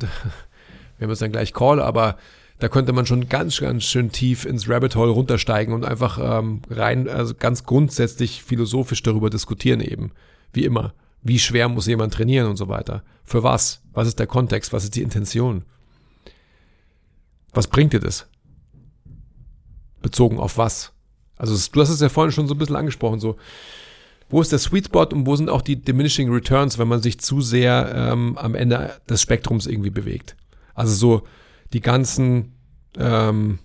[1.01, 2.19] haben jetzt dann gleich Call, aber
[2.61, 6.61] da könnte man schon ganz, ganz schön tief ins Rabbit Hole runtersteigen und einfach ähm,
[6.69, 10.13] rein, also ganz grundsätzlich philosophisch darüber diskutieren eben.
[10.53, 10.95] Wie immer.
[11.23, 13.03] Wie schwer muss jemand trainieren und so weiter?
[13.25, 13.83] Für was?
[13.93, 14.73] Was ist der Kontext?
[14.73, 15.65] Was ist die Intention?
[17.53, 18.29] Was bringt dir das?
[20.03, 20.93] Bezogen auf was?
[21.37, 23.37] Also du hast es ja vorhin schon so ein bisschen angesprochen, so
[24.29, 27.19] wo ist der Sweet Spot und wo sind auch die diminishing returns, wenn man sich
[27.19, 30.37] zu sehr ähm, am Ende des Spektrums irgendwie bewegt.
[30.75, 31.23] Also so
[31.73, 32.53] die ganzen
[32.99, 33.59] ähm,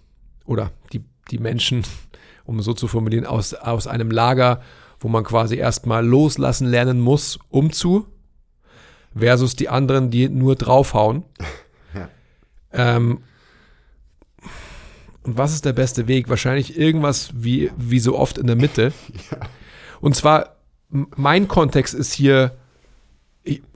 [0.45, 1.83] oder die, die Menschen,
[2.45, 4.61] um so zu formulieren, aus, aus einem Lager,
[4.99, 8.07] wo man quasi erstmal loslassen lernen muss, um zu,
[9.15, 11.23] versus die anderen, die nur draufhauen.
[11.93, 12.09] Ja.
[12.73, 13.19] Ähm,
[15.23, 16.27] und was ist der beste Weg?
[16.27, 18.91] Wahrscheinlich irgendwas wie, wie so oft in der Mitte.
[19.31, 19.37] Ja.
[20.01, 20.57] Und zwar,
[20.89, 22.57] mein Kontext ist hier,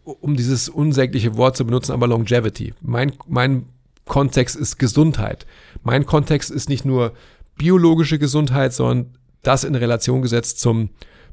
[0.03, 2.73] um dieses unsägliche Wort zu benutzen, aber Longevity.
[2.81, 3.65] Mein, mein
[4.09, 5.45] Kontext ist Gesundheit.
[5.83, 7.13] Mein Kontext ist nicht nur
[7.57, 10.89] biologische Gesundheit, sondern das in Relation gesetzt zum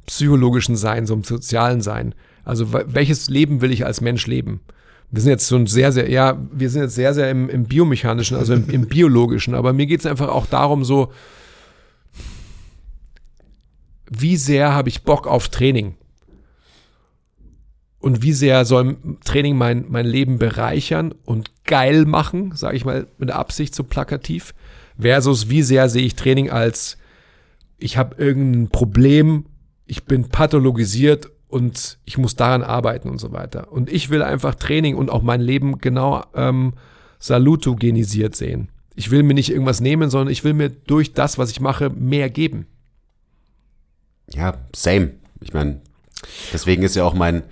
[0.07, 2.15] psychologischen Sein, zum sozialen Sein.
[2.45, 4.61] Also welches Leben will ich als Mensch leben?
[5.11, 7.65] Wir sind jetzt so ein sehr, sehr, ja, wir sind jetzt sehr, sehr im, im
[7.65, 11.13] biomechanischen, also im, im biologischen, aber mir geht es einfach auch darum, so,
[14.09, 15.97] wie sehr habe ich Bock auf Training?
[18.07, 23.09] Und wie sehr soll Training mein, mein Leben bereichern und geil machen, sage ich mal
[23.19, 24.55] mit Absicht so plakativ,
[24.97, 26.99] versus wie sehr sehe ich Training als,
[27.79, 29.47] ich habe irgendein Problem,
[29.87, 33.73] ich bin pathologisiert und ich muss daran arbeiten und so weiter.
[33.73, 36.75] Und ich will einfach Training und auch mein Leben genau ähm,
[37.19, 38.69] salutogenisiert sehen.
[38.95, 41.91] Ich will mir nicht irgendwas nehmen, sondern ich will mir durch das, was ich mache,
[41.91, 42.67] mehr geben.
[44.31, 45.15] Ja, same.
[45.41, 45.81] Ich meine,
[46.53, 47.43] deswegen ist ja auch mein,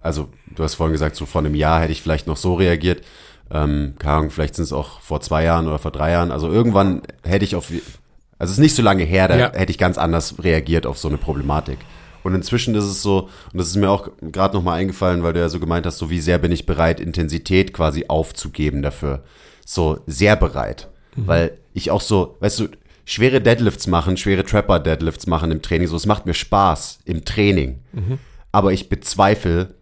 [0.00, 3.02] also du hast vorhin gesagt, so vor einem Jahr hätte ich vielleicht noch so reagiert.
[3.50, 6.30] Ähm, keine Ahnung, vielleicht sind es auch vor zwei Jahren oder vor drei Jahren.
[6.30, 9.52] Also irgendwann hätte ich auf, also es ist nicht so lange her, da ja.
[9.52, 11.78] hätte ich ganz anders reagiert auf so eine Problematik.
[12.22, 15.40] Und inzwischen ist es so, und das ist mir auch gerade nochmal eingefallen, weil du
[15.40, 19.24] ja so gemeint hast, so wie sehr bin ich bereit, Intensität quasi aufzugeben dafür.
[19.64, 20.88] So sehr bereit.
[21.16, 21.26] Mhm.
[21.26, 22.68] Weil ich auch so, weißt du,
[23.04, 27.80] schwere Deadlifts machen, schwere Trapper-Deadlifts machen im Training, so, es macht mir Spaß im Training.
[27.92, 28.18] Mhm.
[28.52, 29.74] Aber ich bezweifle,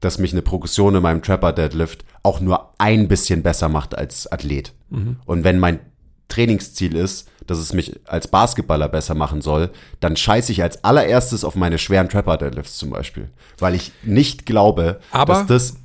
[0.00, 4.72] dass mich eine Progression in meinem Trapper-Deadlift auch nur ein bisschen besser macht als Athlet.
[4.90, 5.16] Mhm.
[5.24, 5.80] Und wenn mein
[6.28, 9.70] Trainingsziel ist, dass es mich als Basketballer besser machen soll,
[10.00, 13.30] dann scheiße ich als allererstes auf meine schweren Trapper Deadlifts zum Beispiel.
[13.58, 15.76] Weil ich nicht glaube, Aber dass das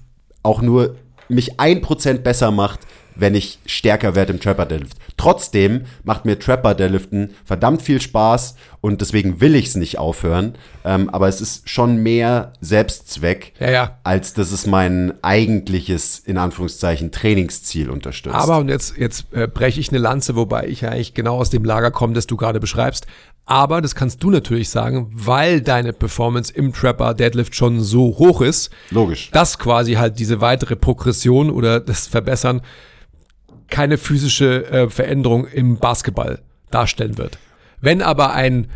[0.43, 0.95] auch nur
[1.29, 2.81] mich ein Prozent besser macht,
[3.15, 4.97] wenn ich stärker werde im Trapper Deadlift.
[5.17, 10.55] Trotzdem macht mir Trapper Deadliften verdammt viel Spaß und deswegen will ich es nicht aufhören.
[10.83, 13.99] Ähm, aber es ist schon mehr Selbstzweck, ja, ja.
[14.03, 18.35] als dass es mein eigentliches, in Anführungszeichen, Trainingsziel unterstützt.
[18.35, 21.51] Aber und jetzt, jetzt äh, breche ich eine Lanze, wobei ich ja eigentlich genau aus
[21.51, 23.05] dem Lager komme, das du gerade beschreibst.
[23.45, 28.41] Aber das kannst du natürlich sagen, weil deine Performance im Trapper Deadlift schon so hoch
[28.41, 28.69] ist.
[28.91, 29.29] Logisch.
[29.31, 32.61] Dass quasi halt diese weitere Progression oder das Verbessern
[33.71, 37.39] keine physische äh, Veränderung im Basketball darstellen wird.
[37.79, 38.67] Wenn aber ein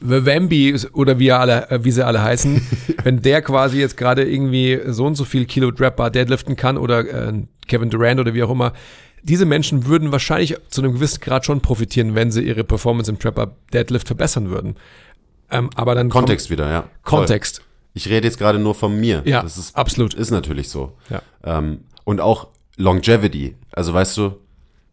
[0.00, 2.66] Wemby oder wie, alle, äh, wie sie alle heißen,
[3.02, 7.00] wenn der quasi jetzt gerade irgendwie so und so viel Kilo Drapbar deadliften kann oder
[7.00, 7.32] äh,
[7.66, 8.72] Kevin Durant oder wie auch immer,
[9.22, 13.18] diese Menschen würden wahrscheinlich zu einem gewissen Grad schon profitieren, wenn sie ihre Performance im
[13.18, 14.76] Trapper Deadlift verbessern würden.
[15.50, 16.84] Ähm, aber dann Kontext wieder, ja.
[17.02, 17.56] Kontext.
[17.56, 17.66] Voll.
[17.94, 19.22] Ich rede jetzt gerade nur von mir.
[19.24, 20.14] Ja, das ist, absolut.
[20.14, 20.92] Ist natürlich so.
[21.08, 21.22] Ja.
[21.44, 23.56] Ähm, und auch Longevity.
[23.72, 24.38] Also weißt du,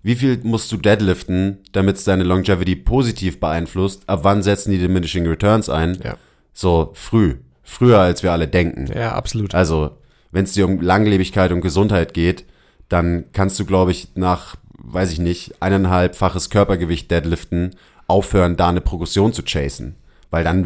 [0.02, 4.04] wie viel musst du deadliften, damit es deine Longevity positiv beeinflusst?
[4.08, 5.98] Ab wann setzen die Diminishing Returns ein?
[6.04, 6.18] Ja.
[6.54, 7.36] So früh.
[7.64, 8.88] Früher, als wir alle denken.
[8.94, 9.56] Ja, absolut.
[9.56, 9.98] Also,
[10.32, 12.46] wenn es dir um Langlebigkeit und Gesundheit geht,
[12.90, 17.76] dann kannst du, glaube ich, nach, weiß ich nicht, eineinhalbfaches Körpergewicht deadliften,
[18.08, 19.96] aufhören, da eine Progression zu chasen.
[20.30, 20.66] Weil dann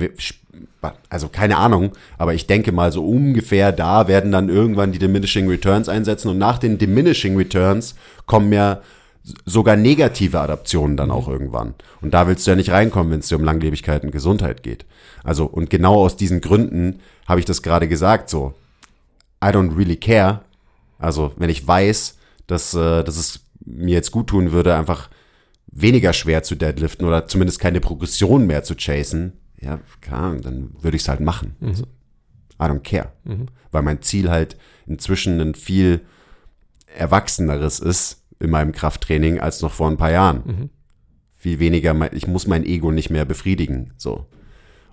[1.09, 5.47] also keine Ahnung, aber ich denke mal so ungefähr da werden dann irgendwann die Diminishing
[5.47, 7.95] Returns einsetzen und nach den Diminishing Returns
[8.25, 8.81] kommen ja
[9.45, 11.73] sogar negative Adaptionen dann auch irgendwann.
[12.01, 14.85] Und da willst du ja nicht reinkommen, wenn es dir um Langlebigkeit und Gesundheit geht.
[15.23, 18.53] Also, und genau aus diesen Gründen habe ich das gerade gesagt, so,
[19.43, 20.41] I don't really care.
[20.99, 25.09] Also, wenn ich weiß, dass, äh, dass es mir jetzt gut tun würde, einfach
[25.67, 30.97] weniger schwer zu deadliften oder zumindest keine Progression mehr zu chasen, ja, klar, dann würde
[30.97, 31.55] ich es halt machen.
[31.59, 31.67] Mhm.
[31.67, 31.83] Also,
[32.59, 33.11] I don't care.
[33.23, 33.47] Mhm.
[33.71, 36.01] Weil mein Ziel halt inzwischen ein viel
[36.95, 40.43] erwachseneres ist in meinem Krafttraining als noch vor ein paar Jahren.
[40.45, 40.69] Mhm.
[41.37, 43.93] Viel weniger, ich muss mein Ego nicht mehr befriedigen.
[43.97, 44.25] So.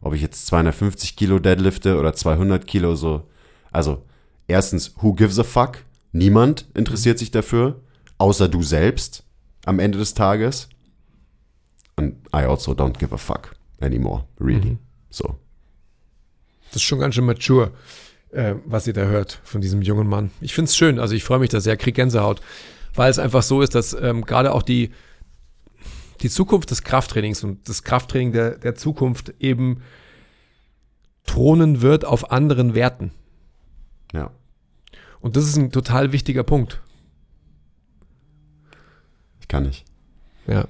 [0.01, 3.29] Ob ich jetzt 250 Kilo deadlifte oder 200 Kilo so.
[3.73, 4.05] Also,
[4.47, 5.79] erstens, who gives a fuck?
[6.13, 7.81] Niemand interessiert sich dafür,
[8.19, 9.25] außer du selbst
[9.65, 10.69] am Ende des Tages.
[11.97, 14.73] Und I also don't give a fuck anymore, really.
[14.73, 14.79] Mhm.
[15.11, 15.39] So.
[16.69, 17.71] Das ist schon ganz schön mature,
[18.33, 20.31] äh, was ihr da hört von diesem jungen Mann.
[20.41, 22.41] Ich finde es schön, also ich freue mich da sehr, krieg Gänsehaut,
[22.95, 24.91] weil es einfach so ist, dass ähm, gerade auch die,
[26.23, 29.83] die Zukunft des Krafttrainings und das Krafttraining der, der Zukunft eben
[31.27, 33.13] thronen wird auf anderen Werten.
[34.13, 34.31] Ja.
[35.21, 36.83] Und das ist ein total wichtiger Punkt.
[39.41, 39.85] Ich kann nicht.
[40.47, 40.67] Ja.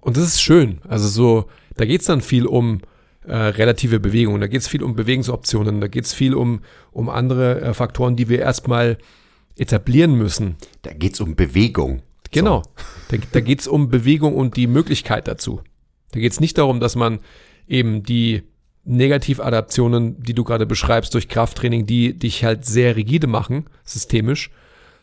[0.00, 0.80] Und das ist schön.
[0.88, 2.80] Also so, da geht es dann viel um
[3.26, 6.60] äh, relative Bewegungen, da geht es viel um Bewegungsoptionen, da geht es viel um,
[6.92, 8.98] um andere äh, Faktoren, die wir erstmal
[9.56, 10.56] etablieren müssen.
[10.82, 12.02] Da geht es um Bewegung.
[12.30, 12.62] Genau.
[13.08, 15.60] Da, da geht es um Bewegung und die Möglichkeit dazu.
[16.10, 17.20] Da geht es nicht darum, dass man
[17.68, 18.42] eben die
[18.84, 24.50] Negativadaptionen, die du gerade beschreibst, durch Krafttraining, die dich halt sehr rigide machen, systemisch,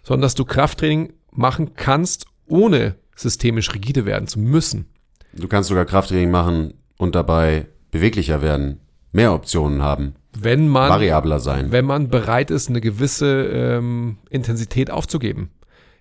[0.03, 4.87] sondern dass du Krafttraining machen kannst, ohne systemisch rigide werden zu müssen.
[5.35, 8.79] Du kannst sogar Krafttraining machen und dabei beweglicher werden,
[9.11, 11.71] mehr Optionen haben, Wenn man, variabler sein.
[11.71, 15.49] wenn man bereit ist, eine gewisse ähm, Intensität aufzugeben,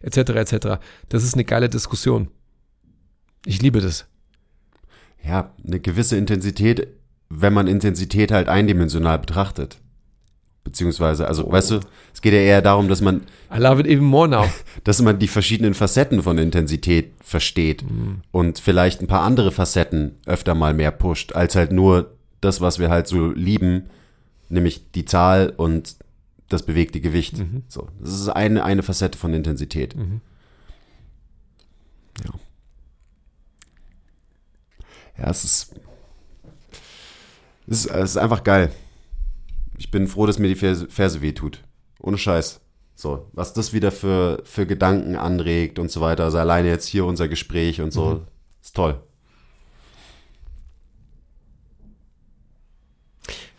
[0.01, 0.67] etc., etc.
[1.09, 2.29] Das ist eine geile Diskussion.
[3.45, 4.07] Ich liebe das.
[5.25, 6.89] Ja, eine gewisse Intensität,
[7.29, 9.79] wenn man Intensität halt eindimensional betrachtet.
[10.65, 11.81] Beziehungsweise, also, weißt du,
[12.15, 14.45] es geht ja eher darum, dass man, I love it even more now.
[14.85, 17.85] dass man die verschiedenen Facetten von Intensität versteht
[18.31, 22.79] und vielleicht ein paar andere Facetten öfter mal mehr pusht, als halt nur das, was
[22.79, 23.91] wir halt so lieben,
[24.49, 25.97] nämlich die Zahl und
[26.49, 27.43] das bewegte Gewicht.
[27.69, 29.95] So, das ist eine, eine Facette von Intensität.
[32.25, 32.33] Ja.
[35.19, 35.75] Ja, es ist,
[37.67, 38.73] es ist, es ist einfach geil.
[39.79, 41.63] Ich bin froh, dass mir die Ferse, Ferse wehtut.
[42.01, 42.61] Ohne Scheiß.
[42.95, 46.25] So, was das wieder für, für Gedanken anregt und so weiter.
[46.25, 48.25] Also alleine jetzt hier unser Gespräch und so.
[48.63, 49.01] Ist toll.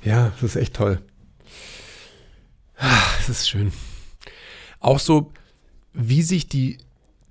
[0.04, 1.00] Ja, das ist echt toll.
[2.78, 3.72] Ah, Das ist schön.
[4.80, 5.32] Auch so,
[5.94, 6.78] wie sich die,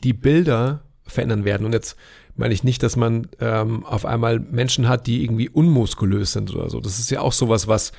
[0.02, 1.66] die Bilder verändern werden.
[1.66, 1.96] Und jetzt
[2.34, 6.70] meine ich nicht, dass man ähm, auf einmal Menschen hat, die irgendwie unmuskulös sind oder
[6.70, 6.80] so.
[6.80, 7.92] Das ist ja auch sowas, was,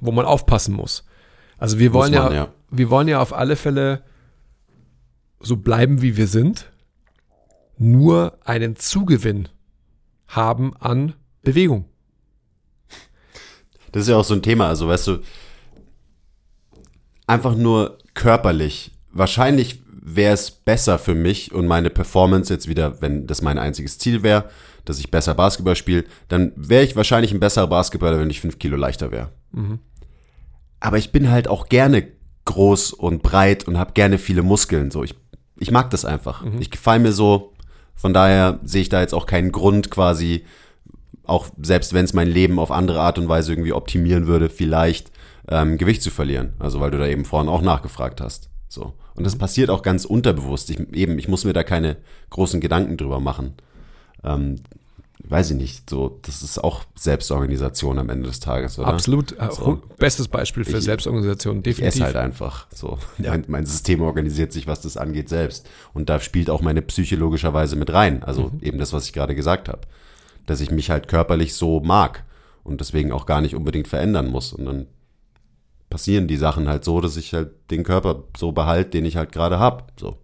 [0.00, 1.04] wo man aufpassen muss.
[1.58, 2.48] Also wir wollen man, ja, ja.
[2.70, 4.02] wir wollen ja auf alle Fälle
[5.40, 6.70] so bleiben, wie wir sind,
[7.78, 9.48] nur einen Zugewinn
[10.28, 11.86] haben an Bewegung.
[13.92, 15.18] Das ist ja auch so ein Thema, also weißt du,
[17.26, 18.92] einfach nur körperlich.
[19.10, 23.98] Wahrscheinlich wäre es besser für mich und meine Performance jetzt wieder, wenn das mein einziges
[23.98, 24.50] Ziel wäre,
[24.84, 28.58] dass ich besser Basketball spiele, dann wäre ich wahrscheinlich ein besserer Basketballer, wenn ich fünf
[28.58, 29.30] Kilo leichter wäre.
[30.80, 32.08] Aber ich bin halt auch gerne
[32.44, 34.90] groß und breit und habe gerne viele Muskeln.
[34.90, 35.14] So, ich,
[35.58, 36.44] ich mag das einfach.
[36.60, 37.52] Ich gefalle mir so.
[37.94, 40.44] Von daher sehe ich da jetzt auch keinen Grund quasi,
[41.24, 45.12] auch selbst wenn es mein Leben auf andere Art und Weise irgendwie optimieren würde, vielleicht
[45.48, 46.54] ähm, Gewicht zu verlieren.
[46.58, 48.50] Also weil du da eben vorhin auch nachgefragt hast.
[48.68, 48.94] So.
[49.14, 50.70] Und das passiert auch ganz unterbewusst.
[50.70, 51.98] Ich, eben, ich muss mir da keine
[52.30, 53.54] großen Gedanken drüber machen.
[54.24, 54.62] Ähm,
[55.28, 58.88] weiß ich nicht, so, das ist auch Selbstorganisation am Ende des Tages, oder?
[58.88, 59.32] Absolut.
[59.38, 59.80] Äh, So.
[59.98, 61.94] Bestes Beispiel für Ich- Selbstorganisation, Ich definitiv.
[61.96, 62.66] esse halt einfach.
[62.74, 62.98] So.
[63.18, 65.68] Mein, mein System organisiert sich, was das angeht, selbst.
[65.94, 68.22] Und da spielt auch meine Psyche logischerweise mit rein.
[68.22, 69.80] Also eben das, was ich gerade gesagt habe.
[70.46, 72.24] Dass ich mich halt körperlich so mag
[72.64, 74.52] und deswegen auch gar nicht unbedingt verändern muss.
[74.52, 74.86] Und dann
[75.88, 79.30] passieren die Sachen halt so, dass ich halt den Körper so behalte, den ich halt
[79.30, 79.92] gerade hab.
[80.00, 80.16] So.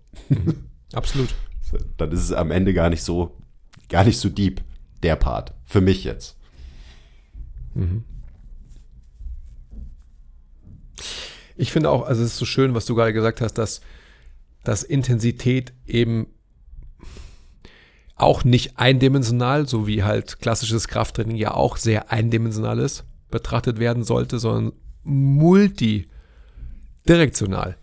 [0.93, 1.29] Absolut.
[1.99, 3.37] Dann ist es am Ende gar nicht so,
[3.91, 4.63] gar nicht so deep,
[5.03, 5.55] der Part.
[5.65, 6.37] Für mich jetzt.
[11.57, 13.81] Ich finde auch, also es ist so schön, was du gerade gesagt hast, dass,
[14.65, 16.27] dass Intensität eben
[18.15, 24.05] auch nicht eindimensional, so wie halt klassisches Krafttraining ja auch sehr eindimensional ist, betrachtet werden
[24.05, 24.73] sollte, sondern
[25.05, 27.77] multidirektional.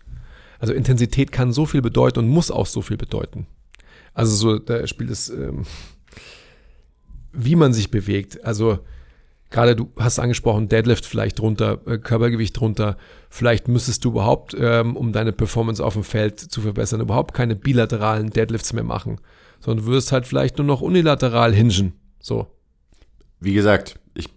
[0.58, 3.46] Also Intensität kann so viel bedeuten und muss auch so viel bedeuten.
[4.14, 5.64] Also so, da spielt es, ähm,
[7.36, 8.44] wie man sich bewegt.
[8.44, 8.78] Also
[9.50, 12.96] gerade du hast angesprochen, Deadlift vielleicht drunter, äh, Körpergewicht drunter.
[13.30, 17.56] Vielleicht müsstest du überhaupt, ähm, um deine Performance auf dem Feld zu verbessern, überhaupt keine
[17.56, 19.20] bilateralen Deadlifts mehr machen,
[19.60, 21.92] sondern du würdest halt vielleicht nur noch unilateral hingen.
[22.20, 22.48] So.
[23.40, 24.28] Wie gesagt, ich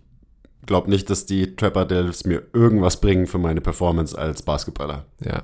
[0.66, 5.06] glaube nicht, dass die Trapper Deadlifts mir irgendwas bringen für meine Performance als Basketballer.
[5.24, 5.43] Ja.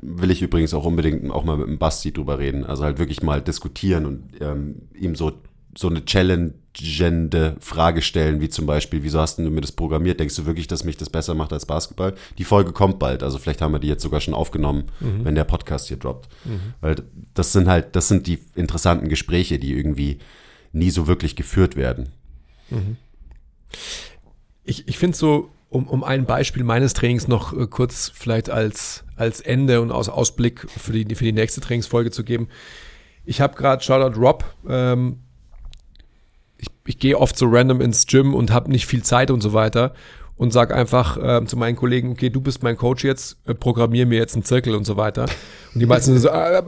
[0.00, 2.64] Will ich übrigens auch unbedingt auch mal mit dem Basti drüber reden.
[2.64, 5.32] Also halt wirklich mal diskutieren und ähm, ihm so,
[5.76, 10.20] so eine challengende Frage stellen, wie zum Beispiel, wieso hast du mir das programmiert?
[10.20, 12.14] Denkst du wirklich, dass mich das besser macht als Basketball?
[12.38, 15.44] Die Folge kommt bald, also vielleicht haben wir die jetzt sogar schon aufgenommen, wenn der
[15.44, 16.28] Podcast hier droppt.
[16.80, 16.96] Weil
[17.34, 20.18] das sind halt, das sind die interessanten Gespräche, die irgendwie
[20.72, 22.08] nie so wirklich geführt werden.
[24.64, 29.04] Ich, ich finde so, um, um ein Beispiel meines Trainings noch äh, kurz vielleicht als,
[29.16, 32.48] als Ende und als Ausblick für die, für die nächste Trainingsfolge zu geben.
[33.24, 35.23] Ich habe gerade, Shoutout Rob, ähm,
[36.86, 39.94] ich gehe oft so random ins Gym und habe nicht viel Zeit und so weiter
[40.36, 44.06] und sag einfach äh, zu meinen Kollegen, okay, du bist mein Coach jetzt, äh, programmier
[44.06, 45.26] mir jetzt einen Zirkel und so weiter.
[45.72, 46.62] Und die meisten sind so, äh,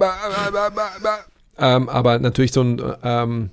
[1.59, 3.51] ähm, aber natürlich so ein ähm,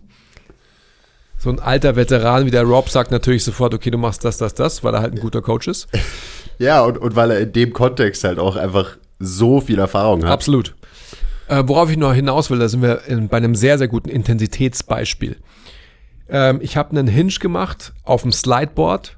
[1.44, 4.54] so ein alter Veteran wie der Rob sagt natürlich sofort, okay, du machst das, das,
[4.54, 5.88] das, weil er halt ein guter Coach ist.
[6.60, 10.30] Ja, und, und weil er in dem Kontext halt auch einfach so viel Erfahrung hat.
[10.30, 10.76] Absolut.
[11.48, 14.08] Äh, worauf ich noch hinaus will, da sind wir in, bei einem sehr, sehr guten
[14.08, 15.38] Intensitätsbeispiel.
[16.30, 19.18] Ähm, ich habe einen Hinge gemacht auf dem Slideboard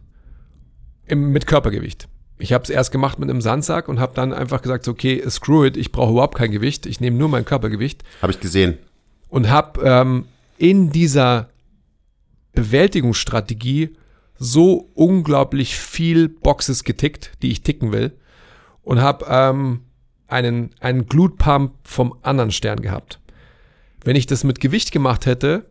[1.06, 2.08] im, mit Körpergewicht.
[2.38, 5.66] Ich habe es erst gemacht mit einem Sandsack und habe dann einfach gesagt, okay, screw
[5.66, 8.04] it, ich brauche überhaupt kein Gewicht, ich nehme nur mein Körpergewicht.
[8.22, 8.78] Habe ich gesehen.
[9.30, 10.26] Und habe ähm,
[10.58, 11.50] in dieser
[12.54, 13.96] Bewältigungsstrategie
[14.38, 18.18] so unglaublich viel Boxes getickt, die ich ticken will.
[18.82, 19.82] Und habe ähm,
[20.28, 23.20] einen, einen Glute Pump vom anderen Stern gehabt.
[24.04, 25.70] Wenn ich das mit Gewicht gemacht hätte,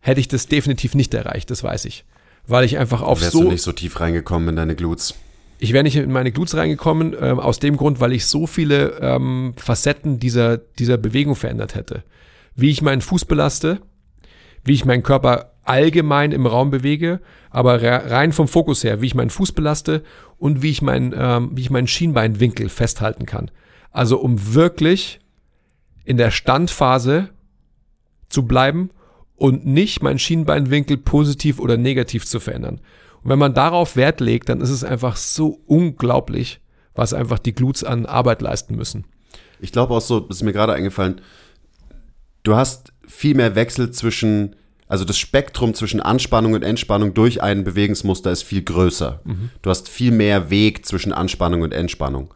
[0.00, 2.04] hätte ich das definitiv nicht erreicht, das weiß ich.
[2.46, 3.42] Weil ich einfach auf Wärst so.
[3.42, 5.14] du nicht so tief reingekommen in deine Glutes.
[5.58, 8.98] Ich wäre nicht in meine Glutes reingekommen, ähm, aus dem Grund, weil ich so viele
[9.00, 12.02] ähm, Facetten dieser, dieser Bewegung verändert hätte.
[12.56, 13.80] Wie ich meinen Fuß belaste,
[14.64, 17.20] wie ich meinen Körper allgemein im Raum bewege,
[17.50, 20.02] aber rein vom Fokus her, wie ich meinen Fuß belaste
[20.38, 23.50] und wie ich, mein, ähm, wie ich meinen Schienbeinwinkel festhalten kann.
[23.90, 25.20] Also um wirklich
[26.04, 27.28] in der Standphase
[28.30, 28.90] zu bleiben
[29.40, 32.78] und nicht meinen Schienbeinwinkel positiv oder negativ zu verändern.
[33.22, 36.60] Und wenn man darauf Wert legt, dann ist es einfach so unglaublich,
[36.94, 39.06] was einfach die Glutes an Arbeit leisten müssen.
[39.58, 41.22] Ich glaube auch so, das ist mir gerade eingefallen,
[42.42, 44.56] du hast viel mehr Wechsel zwischen
[44.88, 49.20] also das Spektrum zwischen Anspannung und Entspannung durch ein Bewegungsmuster ist viel größer.
[49.24, 49.50] Mhm.
[49.62, 52.34] Du hast viel mehr Weg zwischen Anspannung und Entspannung.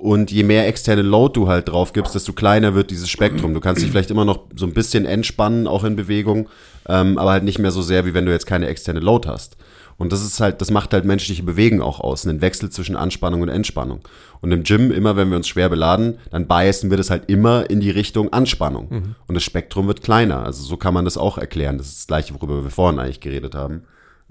[0.00, 3.52] Und je mehr externe Load du halt drauf gibst, desto kleiner wird dieses Spektrum.
[3.52, 6.48] Du kannst dich vielleicht immer noch so ein bisschen entspannen, auch in Bewegung,
[6.88, 9.58] ähm, aber halt nicht mehr so sehr, wie wenn du jetzt keine externe Load hast.
[9.98, 13.42] Und das ist halt, das macht halt menschliche Bewegung auch aus, einen Wechsel zwischen Anspannung
[13.42, 14.00] und Entspannung.
[14.40, 17.68] Und im Gym, immer wenn wir uns schwer beladen, dann biasen wir das halt immer
[17.68, 18.86] in die Richtung Anspannung.
[18.88, 19.14] Mhm.
[19.26, 20.46] Und das Spektrum wird kleiner.
[20.46, 21.76] Also so kann man das auch erklären.
[21.76, 23.82] Das ist das gleiche, worüber wir vorhin eigentlich geredet haben.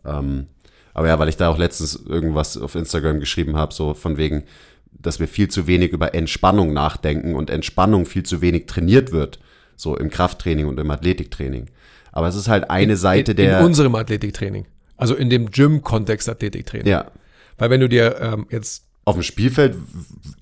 [0.03, 0.47] Ähm,
[0.95, 4.45] aber ja, weil ich da auch letztens irgendwas auf Instagram geschrieben habe, so von wegen,
[4.99, 9.39] dass wir viel zu wenig über Entspannung nachdenken und Entspannung viel zu wenig trainiert wird,
[9.75, 11.67] so im Krafttraining und im Athletiktraining.
[12.11, 13.59] Aber es ist halt eine in, Seite in, der.
[13.59, 14.65] In unserem Athletiktraining.
[14.97, 16.87] Also in dem Gym-Kontext Athletiktraining.
[16.87, 17.11] Ja.
[17.57, 19.75] Weil wenn du dir ähm, jetzt auf dem Spielfeld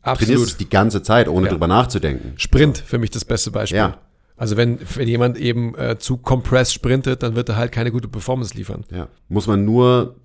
[0.01, 0.17] Absolut.
[0.19, 1.51] trainierst du es die ganze Zeit, ohne Ja.
[1.53, 2.33] drüber nachzudenken.
[2.37, 3.77] Sprint für mich das beste Beispiel.
[3.77, 3.99] Ja.
[4.35, 8.07] Also wenn, wenn jemand eben äh, zu compressed sprintet, dann wird er halt keine gute
[8.07, 8.83] Performance liefern.
[8.91, 9.07] Ja.
[9.29, 10.15] Muss man nur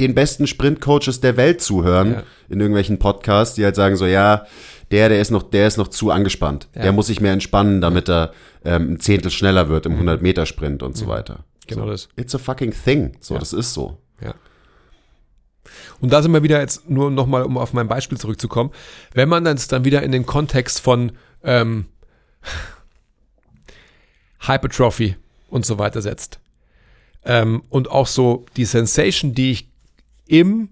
[0.00, 2.22] den besten Sprintcoaches der Welt zuhören Ja.
[2.48, 4.46] in irgendwelchen Podcasts, die halt sagen so, ja,
[4.90, 6.68] der, der ist noch, der ist noch zu angespannt.
[6.74, 6.82] Ja.
[6.82, 8.32] Der muss sich mehr entspannen, damit er
[8.64, 11.34] ähm, ein Zehntel schneller wird im 100 Meter Sprint und so weiter.
[11.34, 11.42] Mhm.
[11.66, 11.90] Genau so.
[11.90, 12.08] das.
[12.16, 13.12] It's a fucking thing.
[13.20, 13.40] So, Ja.
[13.40, 13.98] das ist so.
[14.22, 14.34] Ja.
[16.00, 18.70] Und da sind wir wieder jetzt nur nochmal, um auf mein Beispiel zurückzukommen.
[19.12, 21.12] Wenn man das dann wieder in den Kontext von
[21.44, 21.86] ähm,
[24.40, 25.16] Hypertrophy
[25.50, 26.38] und so weiter setzt
[27.24, 29.67] ähm, und auch so die Sensation, die ich
[30.28, 30.70] im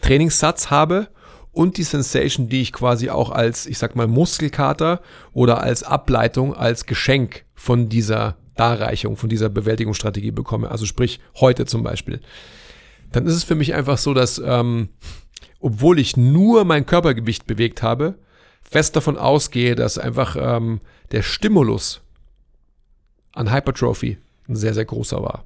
[0.00, 1.08] Trainingssatz habe
[1.52, 5.02] und die Sensation, die ich quasi auch als, ich sag mal, Muskelkater
[5.32, 10.70] oder als Ableitung, als Geschenk von dieser Darreichung, von dieser Bewältigungsstrategie bekomme.
[10.70, 12.20] Also sprich heute zum Beispiel.
[13.12, 14.88] Dann ist es für mich einfach so, dass ähm,
[15.60, 18.18] obwohl ich nur mein Körpergewicht bewegt habe,
[18.62, 20.80] fest davon ausgehe, dass einfach ähm,
[21.12, 22.00] der Stimulus
[23.32, 24.18] an Hypertrophy
[24.48, 25.44] ein sehr, sehr großer war.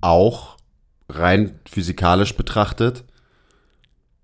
[0.00, 0.53] Auch
[1.08, 3.04] rein physikalisch betrachtet,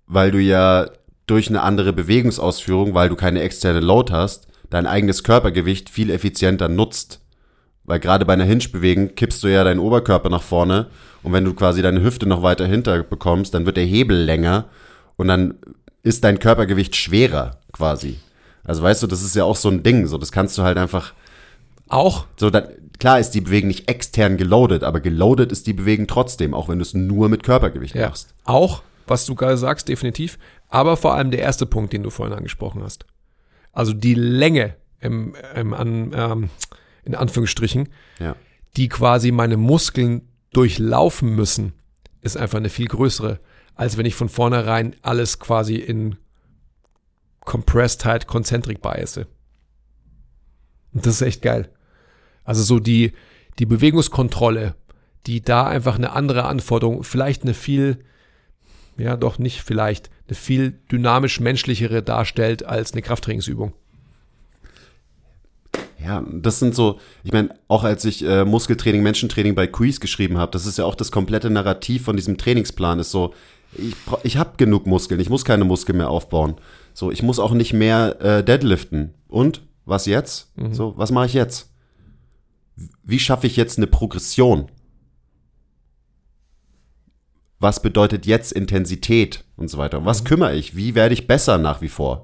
[0.07, 0.89] weil du ja
[1.27, 6.67] durch eine andere Bewegungsausführung, weil du keine externe Load hast, dein eigenes Körpergewicht viel effizienter
[6.67, 7.21] nutzt.
[7.83, 10.87] Weil gerade bei einer Hinge-Bewegung kippst du ja deinen Oberkörper nach vorne
[11.23, 14.65] und wenn du quasi deine Hüfte noch weiter hinter bekommst, dann wird der Hebel länger
[15.17, 15.55] und dann
[16.03, 18.19] ist dein Körpergewicht schwerer quasi.
[18.63, 20.77] Also weißt du, das ist ja auch so ein Ding, so das kannst du halt
[20.77, 21.13] einfach
[21.87, 22.65] Auch so, dann,
[23.01, 26.77] klar ist die Bewegung nicht extern geloadet, aber geloadet ist die Bewegung trotzdem, auch wenn
[26.77, 28.33] du es nur mit Körpergewicht Ja, machst.
[28.45, 30.37] auch, was du gerade sagst, definitiv.
[30.69, 33.05] Aber vor allem der erste Punkt, den du vorhin angesprochen hast.
[33.73, 36.49] Also die Länge im, im, an, ähm,
[37.03, 37.89] in Anführungsstrichen,
[38.19, 38.35] Ja.
[38.77, 41.73] die quasi meine Muskeln durchlaufen müssen,
[42.21, 43.39] ist einfach eine viel größere,
[43.75, 46.17] als wenn ich von vornherein alles quasi in
[47.41, 49.25] Compressedheit, Concentric biase.
[50.93, 51.69] Und das ist echt geil.
[52.43, 53.13] Also so die,
[53.59, 54.75] die Bewegungskontrolle,
[55.27, 57.99] die da einfach eine andere Anforderung, vielleicht eine viel,
[58.97, 63.73] ja doch nicht vielleicht, eine viel dynamisch menschlichere darstellt als eine Krafttrainingsübung.
[66.03, 70.39] Ja, das sind so, ich meine, auch als ich äh, Muskeltraining, Menschentraining bei Quiz geschrieben
[70.39, 73.33] habe, das ist ja auch das komplette Narrativ von diesem Trainingsplan, ist so,
[73.77, 76.55] ich, ich habe genug Muskeln, ich muss keine Muskeln mehr aufbauen.
[76.93, 79.13] So, ich muss auch nicht mehr äh, deadliften.
[79.27, 80.51] Und was jetzt?
[80.71, 81.70] So, was mache ich jetzt?
[83.03, 84.71] Wie schaffe ich jetzt eine Progression?
[87.59, 89.99] Was bedeutet jetzt Intensität und so weiter?
[89.99, 90.75] Um was kümmere ich?
[90.75, 92.23] Wie werde ich besser nach wie vor?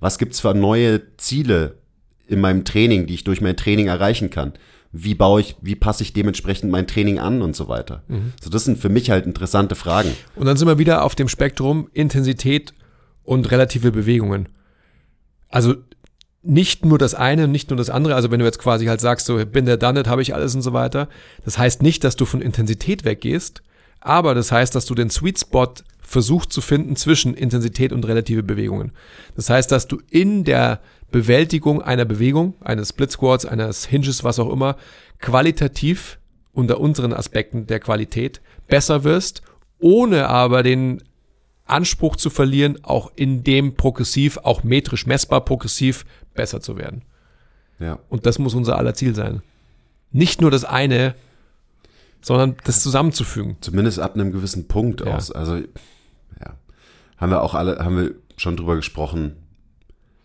[0.00, 1.78] Was gibt's für neue Ziele
[2.26, 4.52] in meinem Training, die ich durch mein Training erreichen kann?
[4.92, 8.02] Wie baue ich, wie passe ich dementsprechend mein Training an und so weiter?
[8.42, 10.14] So, das sind für mich halt interessante Fragen.
[10.34, 12.74] Und dann sind wir wieder auf dem Spektrum Intensität
[13.22, 14.48] und relative Bewegungen.
[15.48, 15.74] Also
[16.46, 18.14] nicht nur das eine und nicht nur das andere.
[18.14, 20.54] Also wenn du jetzt quasi halt sagst, so bin der done it, habe ich alles
[20.54, 21.08] und so weiter.
[21.44, 23.62] Das heißt nicht, dass du von Intensität weggehst,
[24.00, 28.42] aber das heißt, dass du den Sweet Spot versuchst zu finden zwischen Intensität und relative
[28.42, 28.92] Bewegungen.
[29.34, 30.80] Das heißt, dass du in der
[31.10, 34.76] Bewältigung einer Bewegung, eines Split Squats, eines Hinges, was auch immer,
[35.20, 36.18] qualitativ
[36.52, 39.42] unter unseren Aspekten der Qualität besser wirst,
[39.78, 41.02] ohne aber den
[41.66, 46.04] Anspruch zu verlieren, auch in dem progressiv, auch metrisch messbar progressiv
[46.36, 47.02] besser zu werden.
[47.78, 47.98] Ja.
[48.08, 49.42] Und das muss unser aller Ziel sein.
[50.12, 51.14] Nicht nur das eine,
[52.22, 53.56] sondern das zusammenzufügen.
[53.60, 55.14] Zumindest ab einem gewissen Punkt Ja.
[55.14, 55.30] aus.
[55.30, 56.54] Also, ja.
[57.16, 59.36] Haben wir auch alle, haben wir schon drüber gesprochen.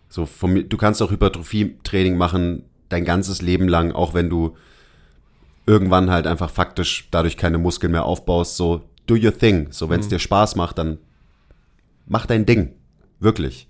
[0.08, 4.56] So, von mir, du kannst auch Hypertrophie-Training machen, dein ganzes Leben lang, auch wenn du
[5.66, 8.56] irgendwann halt einfach faktisch dadurch keine Muskeln mehr aufbaust.
[8.56, 9.68] So, do your thing.
[9.70, 10.98] So, wenn es dir Spaß macht, dann
[12.06, 12.74] mach dein Ding.
[13.20, 13.68] Wirklich.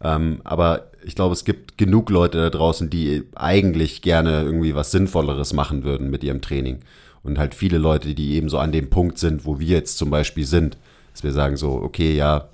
[0.00, 4.90] Ähm, aber ich glaube, es gibt genug Leute da draußen, die eigentlich gerne irgendwie was
[4.90, 6.80] Sinnvolleres machen würden mit ihrem Training.
[7.22, 10.10] Und halt viele Leute, die eben so an dem Punkt sind, wo wir jetzt zum
[10.10, 10.76] Beispiel sind.
[11.12, 12.48] Dass wir sagen so, okay, ja,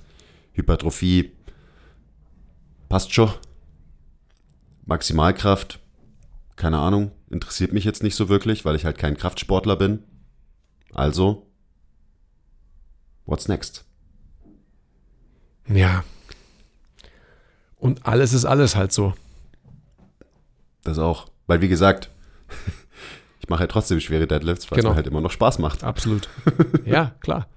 [0.52, 1.32] Hypertrophie
[2.88, 3.30] passt schon.
[4.84, 5.80] Maximalkraft,
[6.56, 10.00] keine Ahnung, interessiert mich jetzt nicht so wirklich, weil ich halt kein Kraftsportler bin.
[10.92, 11.46] Also,
[13.24, 13.84] what's next?
[15.68, 16.04] Ja.
[17.82, 19.12] Und alles ist alles halt so.
[20.84, 21.26] Das auch.
[21.48, 22.10] Weil, wie gesagt,
[23.40, 24.90] ich mache ja trotzdem schwere Deadlifts, weil es Genau.
[24.90, 25.82] mir halt immer noch Spaß macht.
[25.82, 26.28] Absolut.
[26.86, 27.48] ja, klar.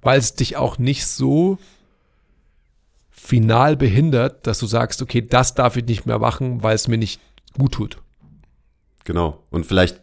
[0.00, 1.58] Weil es dich auch nicht so
[3.10, 6.96] final behindert, dass du sagst, okay, das darf ich nicht mehr machen, weil es mir
[6.96, 7.20] nicht
[7.58, 7.98] gut tut.
[9.04, 9.44] Genau.
[9.50, 10.00] Und vielleicht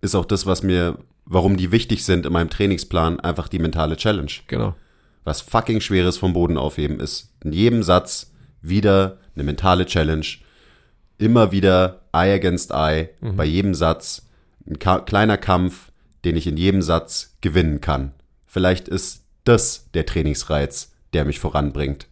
[0.00, 0.96] ist auch das, was mir,
[1.26, 4.32] warum die wichtig sind in meinem Trainingsplan, einfach die mentale Challenge.
[4.46, 4.74] Genau.
[5.26, 7.32] Was fucking schweres vom Boden aufheben ist.
[7.42, 8.30] In jedem Satz
[8.62, 10.26] wieder eine mentale Challenge.
[11.18, 13.10] Immer wieder Eye against Eye.
[13.20, 14.26] Bei jedem Satz
[14.66, 15.90] ein kleiner Kampf,
[16.24, 18.12] den ich in jedem Satz gewinnen kann.
[18.46, 22.06] Vielleicht ist das der Trainingsreiz, der mich voranbringt.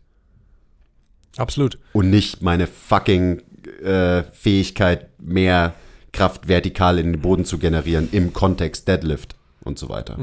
[1.37, 1.79] Absolut.
[1.93, 3.43] und nicht meine fucking
[3.83, 5.75] äh, Fähigkeit, mehr
[6.13, 10.17] Kraft vertikal in den Boden zu generieren im Kontext Deadlift und so weiter.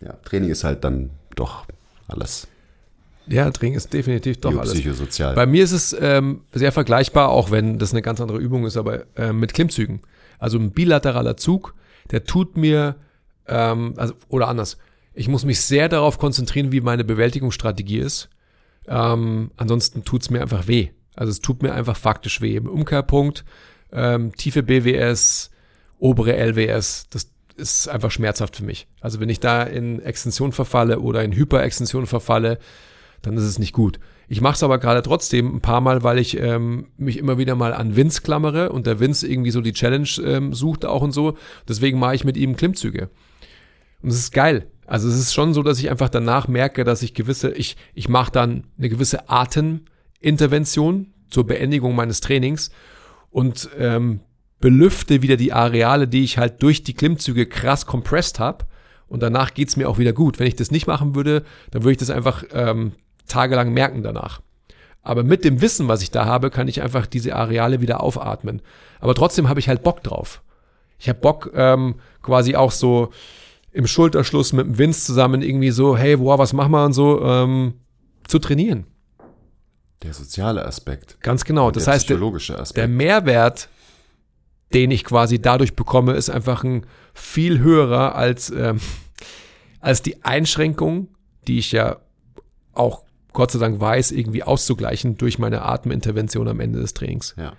[0.00, 1.64] Ja, Training ist halt dann doch
[2.08, 2.48] alles
[3.26, 4.72] Ja, Training ist definitiv doch alles.
[4.72, 5.34] biopsychosozial.
[5.34, 8.76] Bei mir ist es ähm, sehr vergleichbar, auch wenn das eine ganz andere Übung ist,
[8.76, 10.00] aber äh, mit Klimmzügen.
[10.38, 11.74] Also ein bilateraler Zug,
[12.10, 12.96] der tut mir,
[13.46, 14.78] ähm, also, oder anders,
[15.14, 18.28] ich muss mich sehr darauf konzentrieren, wie meine Bewältigungsstrategie ist.
[18.86, 20.90] Ähm, ansonsten tut's mir einfach weh.
[21.16, 22.54] Also es tut mir einfach faktisch weh.
[22.56, 23.44] Im Umkehrpunkt,
[23.92, 25.50] ähm, tiefe BWS,
[25.98, 28.86] obere LWS, das ist einfach schmerzhaft für mich.
[29.00, 32.58] Also wenn ich da in Extension verfalle oder in Hyperextension verfalle,
[33.22, 33.98] dann ist es nicht gut.
[34.28, 37.54] Ich mache es aber gerade trotzdem ein paar Mal, weil ich ähm, mich immer wieder
[37.54, 41.12] mal an Vince klammere und der Vince irgendwie so die Challenge ähm, sucht auch und
[41.12, 41.36] so.
[41.68, 43.08] Deswegen mache ich mit ihm Klimmzüge.
[44.02, 44.66] Und es ist geil.
[44.86, 48.08] Also es ist schon so, dass ich einfach danach merke, dass ich gewisse, ich, ich
[48.08, 52.70] mache dann eine gewisse Atemintervention zur Beendigung meines Trainings
[53.30, 54.20] und ähm,
[54.66, 58.64] belüfte wieder die Areale, die ich halt durch die Klimmzüge krass compressed habe.
[59.06, 60.40] Und danach geht's mir auch wieder gut.
[60.40, 62.90] Wenn ich das nicht machen würde, dann würde ich das einfach ähm,
[63.28, 64.40] tagelang merken danach.
[65.02, 68.60] Aber mit dem Wissen, was ich da habe, kann ich einfach diese Areale wieder aufatmen.
[68.98, 70.42] Aber trotzdem habe ich halt Bock drauf.
[70.98, 73.10] Ich habe Bock, ähm, quasi auch so
[73.70, 77.22] im Schulterschluss mit dem Vince zusammen irgendwie so, hey, boah, was machen wir und so,
[77.22, 77.74] ähm,
[78.26, 78.84] zu trainieren.
[80.02, 81.20] der soziale Aspekt.
[81.20, 81.70] Ganz genau.
[81.70, 82.78] Das der heißt, der, psychologische Aspekt.
[82.78, 83.68] der Mehrwert,
[84.74, 88.80] den ich quasi dadurch bekomme, ist einfach ein viel höherer als, ähm,
[89.80, 91.08] als die Einschränkung,
[91.46, 91.96] die ich ja
[92.72, 93.02] auch
[93.32, 97.34] Gott sei Dank weiß, irgendwie auszugleichen durch meine Atemintervention am Ende des Trainings.
[97.38, 97.52] ja.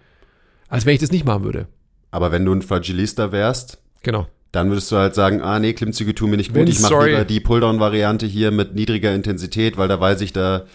[0.70, 1.68] Als wenn ich das nicht machen würde.
[2.12, 4.28] Aber wenn du ein Fragilista wärst, Genau.
[4.52, 7.24] dann würdest du halt sagen, ah nee, Klimmzüge tun mir nicht gut, ich mache lieber
[7.24, 10.66] die Pulldown-Variante hier mit niedriger Intensität, weil da weiß ich, da,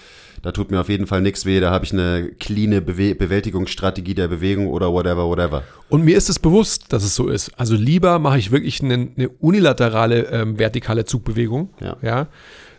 [0.42, 4.14] da tut mir auf jeden Fall nichts weh, da habe ich eine cleane Bewe Bewältigungsstrategie
[4.14, 5.62] der Bewegung oder whatever, whatever.
[5.88, 7.52] Und mir ist es bewusst, dass es so ist.
[7.58, 11.70] Also lieber mache ich wirklich eine, eine unilaterale ähm, vertikale Zugbewegung.
[11.80, 11.96] Ja.
[12.02, 12.26] ja?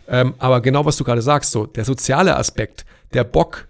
[0.08, 2.84] Ähm, aber genau was du gerade sagst, so der soziale Aspekt,
[3.14, 3.66] der Bock,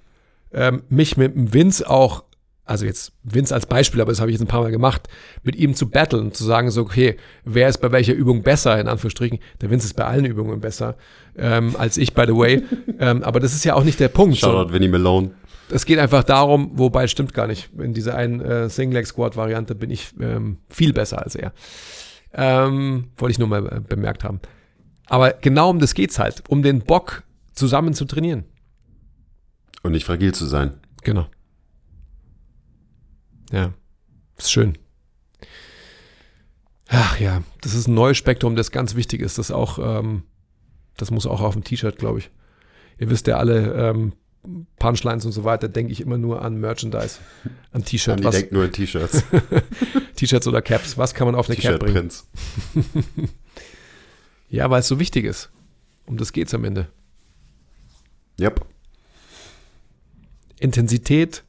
[0.53, 2.25] ähm, mich mit dem Vince auch
[2.65, 5.09] also jetzt Vince als Beispiel, aber das habe ich jetzt ein paar Mal gemacht,
[5.43, 8.89] mit ihm zu battlen, zu sagen so, okay, wer ist bei welcher Übung besser, in
[8.89, 9.39] Anführungsstrichen.
[9.61, 10.97] Der Vince ist bei allen Übungen besser
[11.37, 12.63] ähm, als ich, by the way.
[12.99, 14.39] ähm, aber das ist ja auch nicht der Punkt.
[14.39, 15.33] Shoutout Vinny Malone.
[15.71, 17.71] Es geht einfach darum, wobei stimmt gar nicht.
[17.79, 21.53] In dieser einen äh, Single-Leg-Squad-Variante bin ich ähm, viel besser als er.
[22.33, 24.41] Ähm, wollte ich nur mal äh, bemerkt haben.
[25.07, 28.45] Aber genau um das geht's halt, um den Bock zusammen zu trainieren.
[29.83, 30.75] Und nicht fragil zu sein.
[31.03, 31.27] Genau.
[33.55, 33.73] Ja,
[34.37, 34.77] ist schön.
[36.89, 39.39] Ach ja, das ist ein neues Spektrum, das ganz wichtig ist.
[39.39, 40.25] Das auch, ähm,
[40.97, 42.31] das muss auch auf dem T-Shirt, glaube ich.
[42.99, 44.13] Ihr wisst ja alle, ähm,
[44.79, 47.19] Punchlines und so weiter, denke ich immer nur an Merchandise,
[47.71, 48.17] an T-Shirt.
[48.17, 49.25] Andi denkt nur an T-Shirts.
[50.17, 51.95] T-Shirts oder Caps, was kann man auf eine Cap bringen?
[51.95, 52.29] Prinz.
[54.49, 55.51] ja, weil es so wichtig ist.
[56.07, 56.89] Um das geht's am Ende.
[58.39, 58.67] Yep.
[60.59, 61.45] Intensität,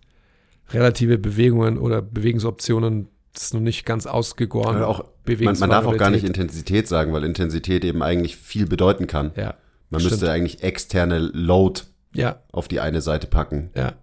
[0.72, 4.78] relative Bewegungen oder Bewegungsoptionen, ist noch nicht ganz ausgegoren.
[4.80, 8.66] Ja, auch, man, man darf auch gar nicht Intensität sagen, weil Intensität eben eigentlich viel
[8.66, 9.32] bedeuten kann.
[9.36, 9.56] Ja.
[9.90, 10.14] Man stimmt.
[10.14, 11.82] müsste eigentlich externe Load
[12.14, 12.40] ja.
[12.52, 13.72] auf die eine Seite packen.
[13.76, 13.94] Ja,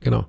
[0.00, 0.26] genau.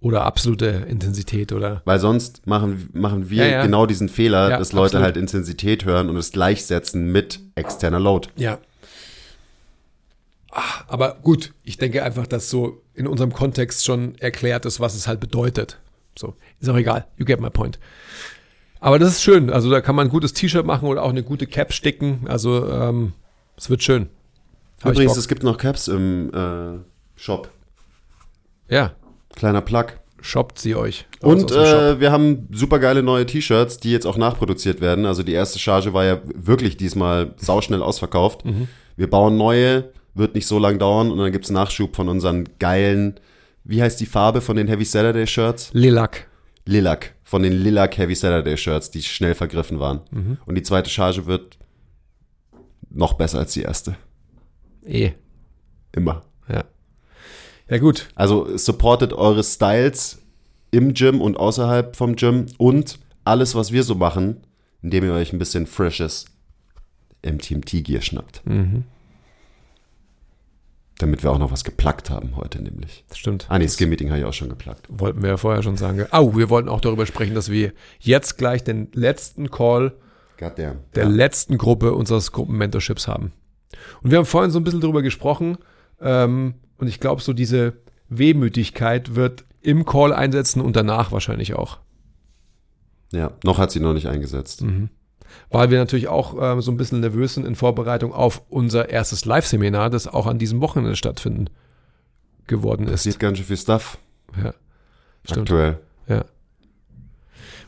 [0.00, 1.80] Oder absolute Intensität oder.
[1.84, 5.04] Weil sonst machen, machen wir Ja, genau diesen Fehler, dass Leute absolut.
[5.04, 8.28] halt Intensität hören und es gleichsetzen mit externer Load.
[8.36, 8.58] Ja.
[10.52, 14.94] Ah, Aber gut, ich denke einfach, dass so in unserem Kontext schon erklärt ist, was
[14.94, 15.80] es halt bedeutet.
[16.16, 17.06] So, ist auch egal.
[17.16, 17.78] You get my point.
[18.78, 19.48] Aber das ist schön.
[19.50, 22.26] Also da kann man ein gutes T-Shirt machen oder auch eine gute Cap sticken.
[22.26, 23.12] Also ähm,
[23.56, 24.08] es wird schön.
[24.82, 26.78] Hab Übrigens, es gibt noch Caps im äh,
[27.16, 27.48] Shop.
[28.68, 28.92] ja,
[29.34, 29.86] Kleiner Plug.
[30.20, 31.06] shoppt sie euch.
[31.20, 35.06] Und äh, wir haben super geile neue T-Shirts, die jetzt auch nachproduziert werden.
[35.06, 38.44] Also die erste Charge war ja wirklich diesmal sauschnell ausverkauft.
[38.44, 38.68] Mhm.
[38.96, 43.18] Wir bauen neue, wird nicht so lang dauern und dann gibt's Nachschub von unseren geilen,
[43.64, 45.70] wie heißt die Farbe von den Heavy Saturday Shirts?
[45.72, 46.26] Lilac.
[46.66, 47.14] Lilac.
[47.22, 50.00] Von den Lilac Heavy Saturday Shirts, die schnell vergriffen waren.
[50.10, 50.38] Mhm.
[50.44, 51.58] Und die zweite Charge wird
[52.90, 53.96] noch besser als die erste.
[54.84, 55.12] Eh.
[55.92, 56.22] Immer.
[56.48, 56.64] Ja.
[57.68, 58.08] Ja, gut.
[58.14, 60.18] Also supportet eure Styles
[60.70, 64.38] im Gym und außerhalb vom Gym und alles, was wir so machen,
[64.82, 66.26] indem ihr euch ein bisschen freshes
[67.24, 68.42] MTMT-Gear schnappt.
[68.44, 68.84] Mhm.
[71.02, 73.04] Damit wir auch noch was geplackt haben heute nämlich.
[73.08, 73.46] Das stimmt.
[73.48, 74.86] Ah nee, Skin Meeting habe ich auch schon geplackt.
[74.88, 76.06] Wollten wir ja vorher schon sagen.
[76.12, 79.94] Au, wir wollten auch darüber sprechen, dass wir jetzt gleich den letzten Call
[80.38, 81.08] der ja.
[81.08, 83.32] letzten Gruppe unseres Gruppenmentorships haben.
[84.02, 85.58] Und wir haben vorhin so ein bisschen darüber gesprochen.
[86.00, 87.72] Ähm, und ich glaube, so diese
[88.08, 91.80] Wehmütigkeit wird im Call einsetzen und danach wahrscheinlich auch.
[93.12, 94.62] ja, noch hat sie noch nicht eingesetzt.
[94.62, 94.88] Mhm.
[95.50, 99.24] Weil wir natürlich auch ähm, so ein bisschen nervös sind in Vorbereitung auf unser erstes
[99.24, 101.48] Live-Seminar, das auch an diesem Wochenende stattfinden
[102.46, 102.92] geworden ist.
[102.92, 103.98] Passiert ganz schön viel Stuff
[104.36, 104.54] Ja,
[105.24, 105.40] stimmt.
[105.50, 105.78] aktuell.
[106.08, 106.24] Ja.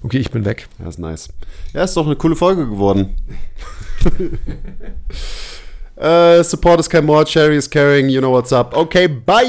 [0.02, 0.68] Okay, ich bin weg.
[0.78, 1.28] Ja, ist nice.
[1.72, 3.16] Ja, ist doch eine coole Folge geworden.
[5.96, 8.74] äh, support is kein Mord, Sherry is caring, you know what's up.
[8.76, 9.44] Okay, bye!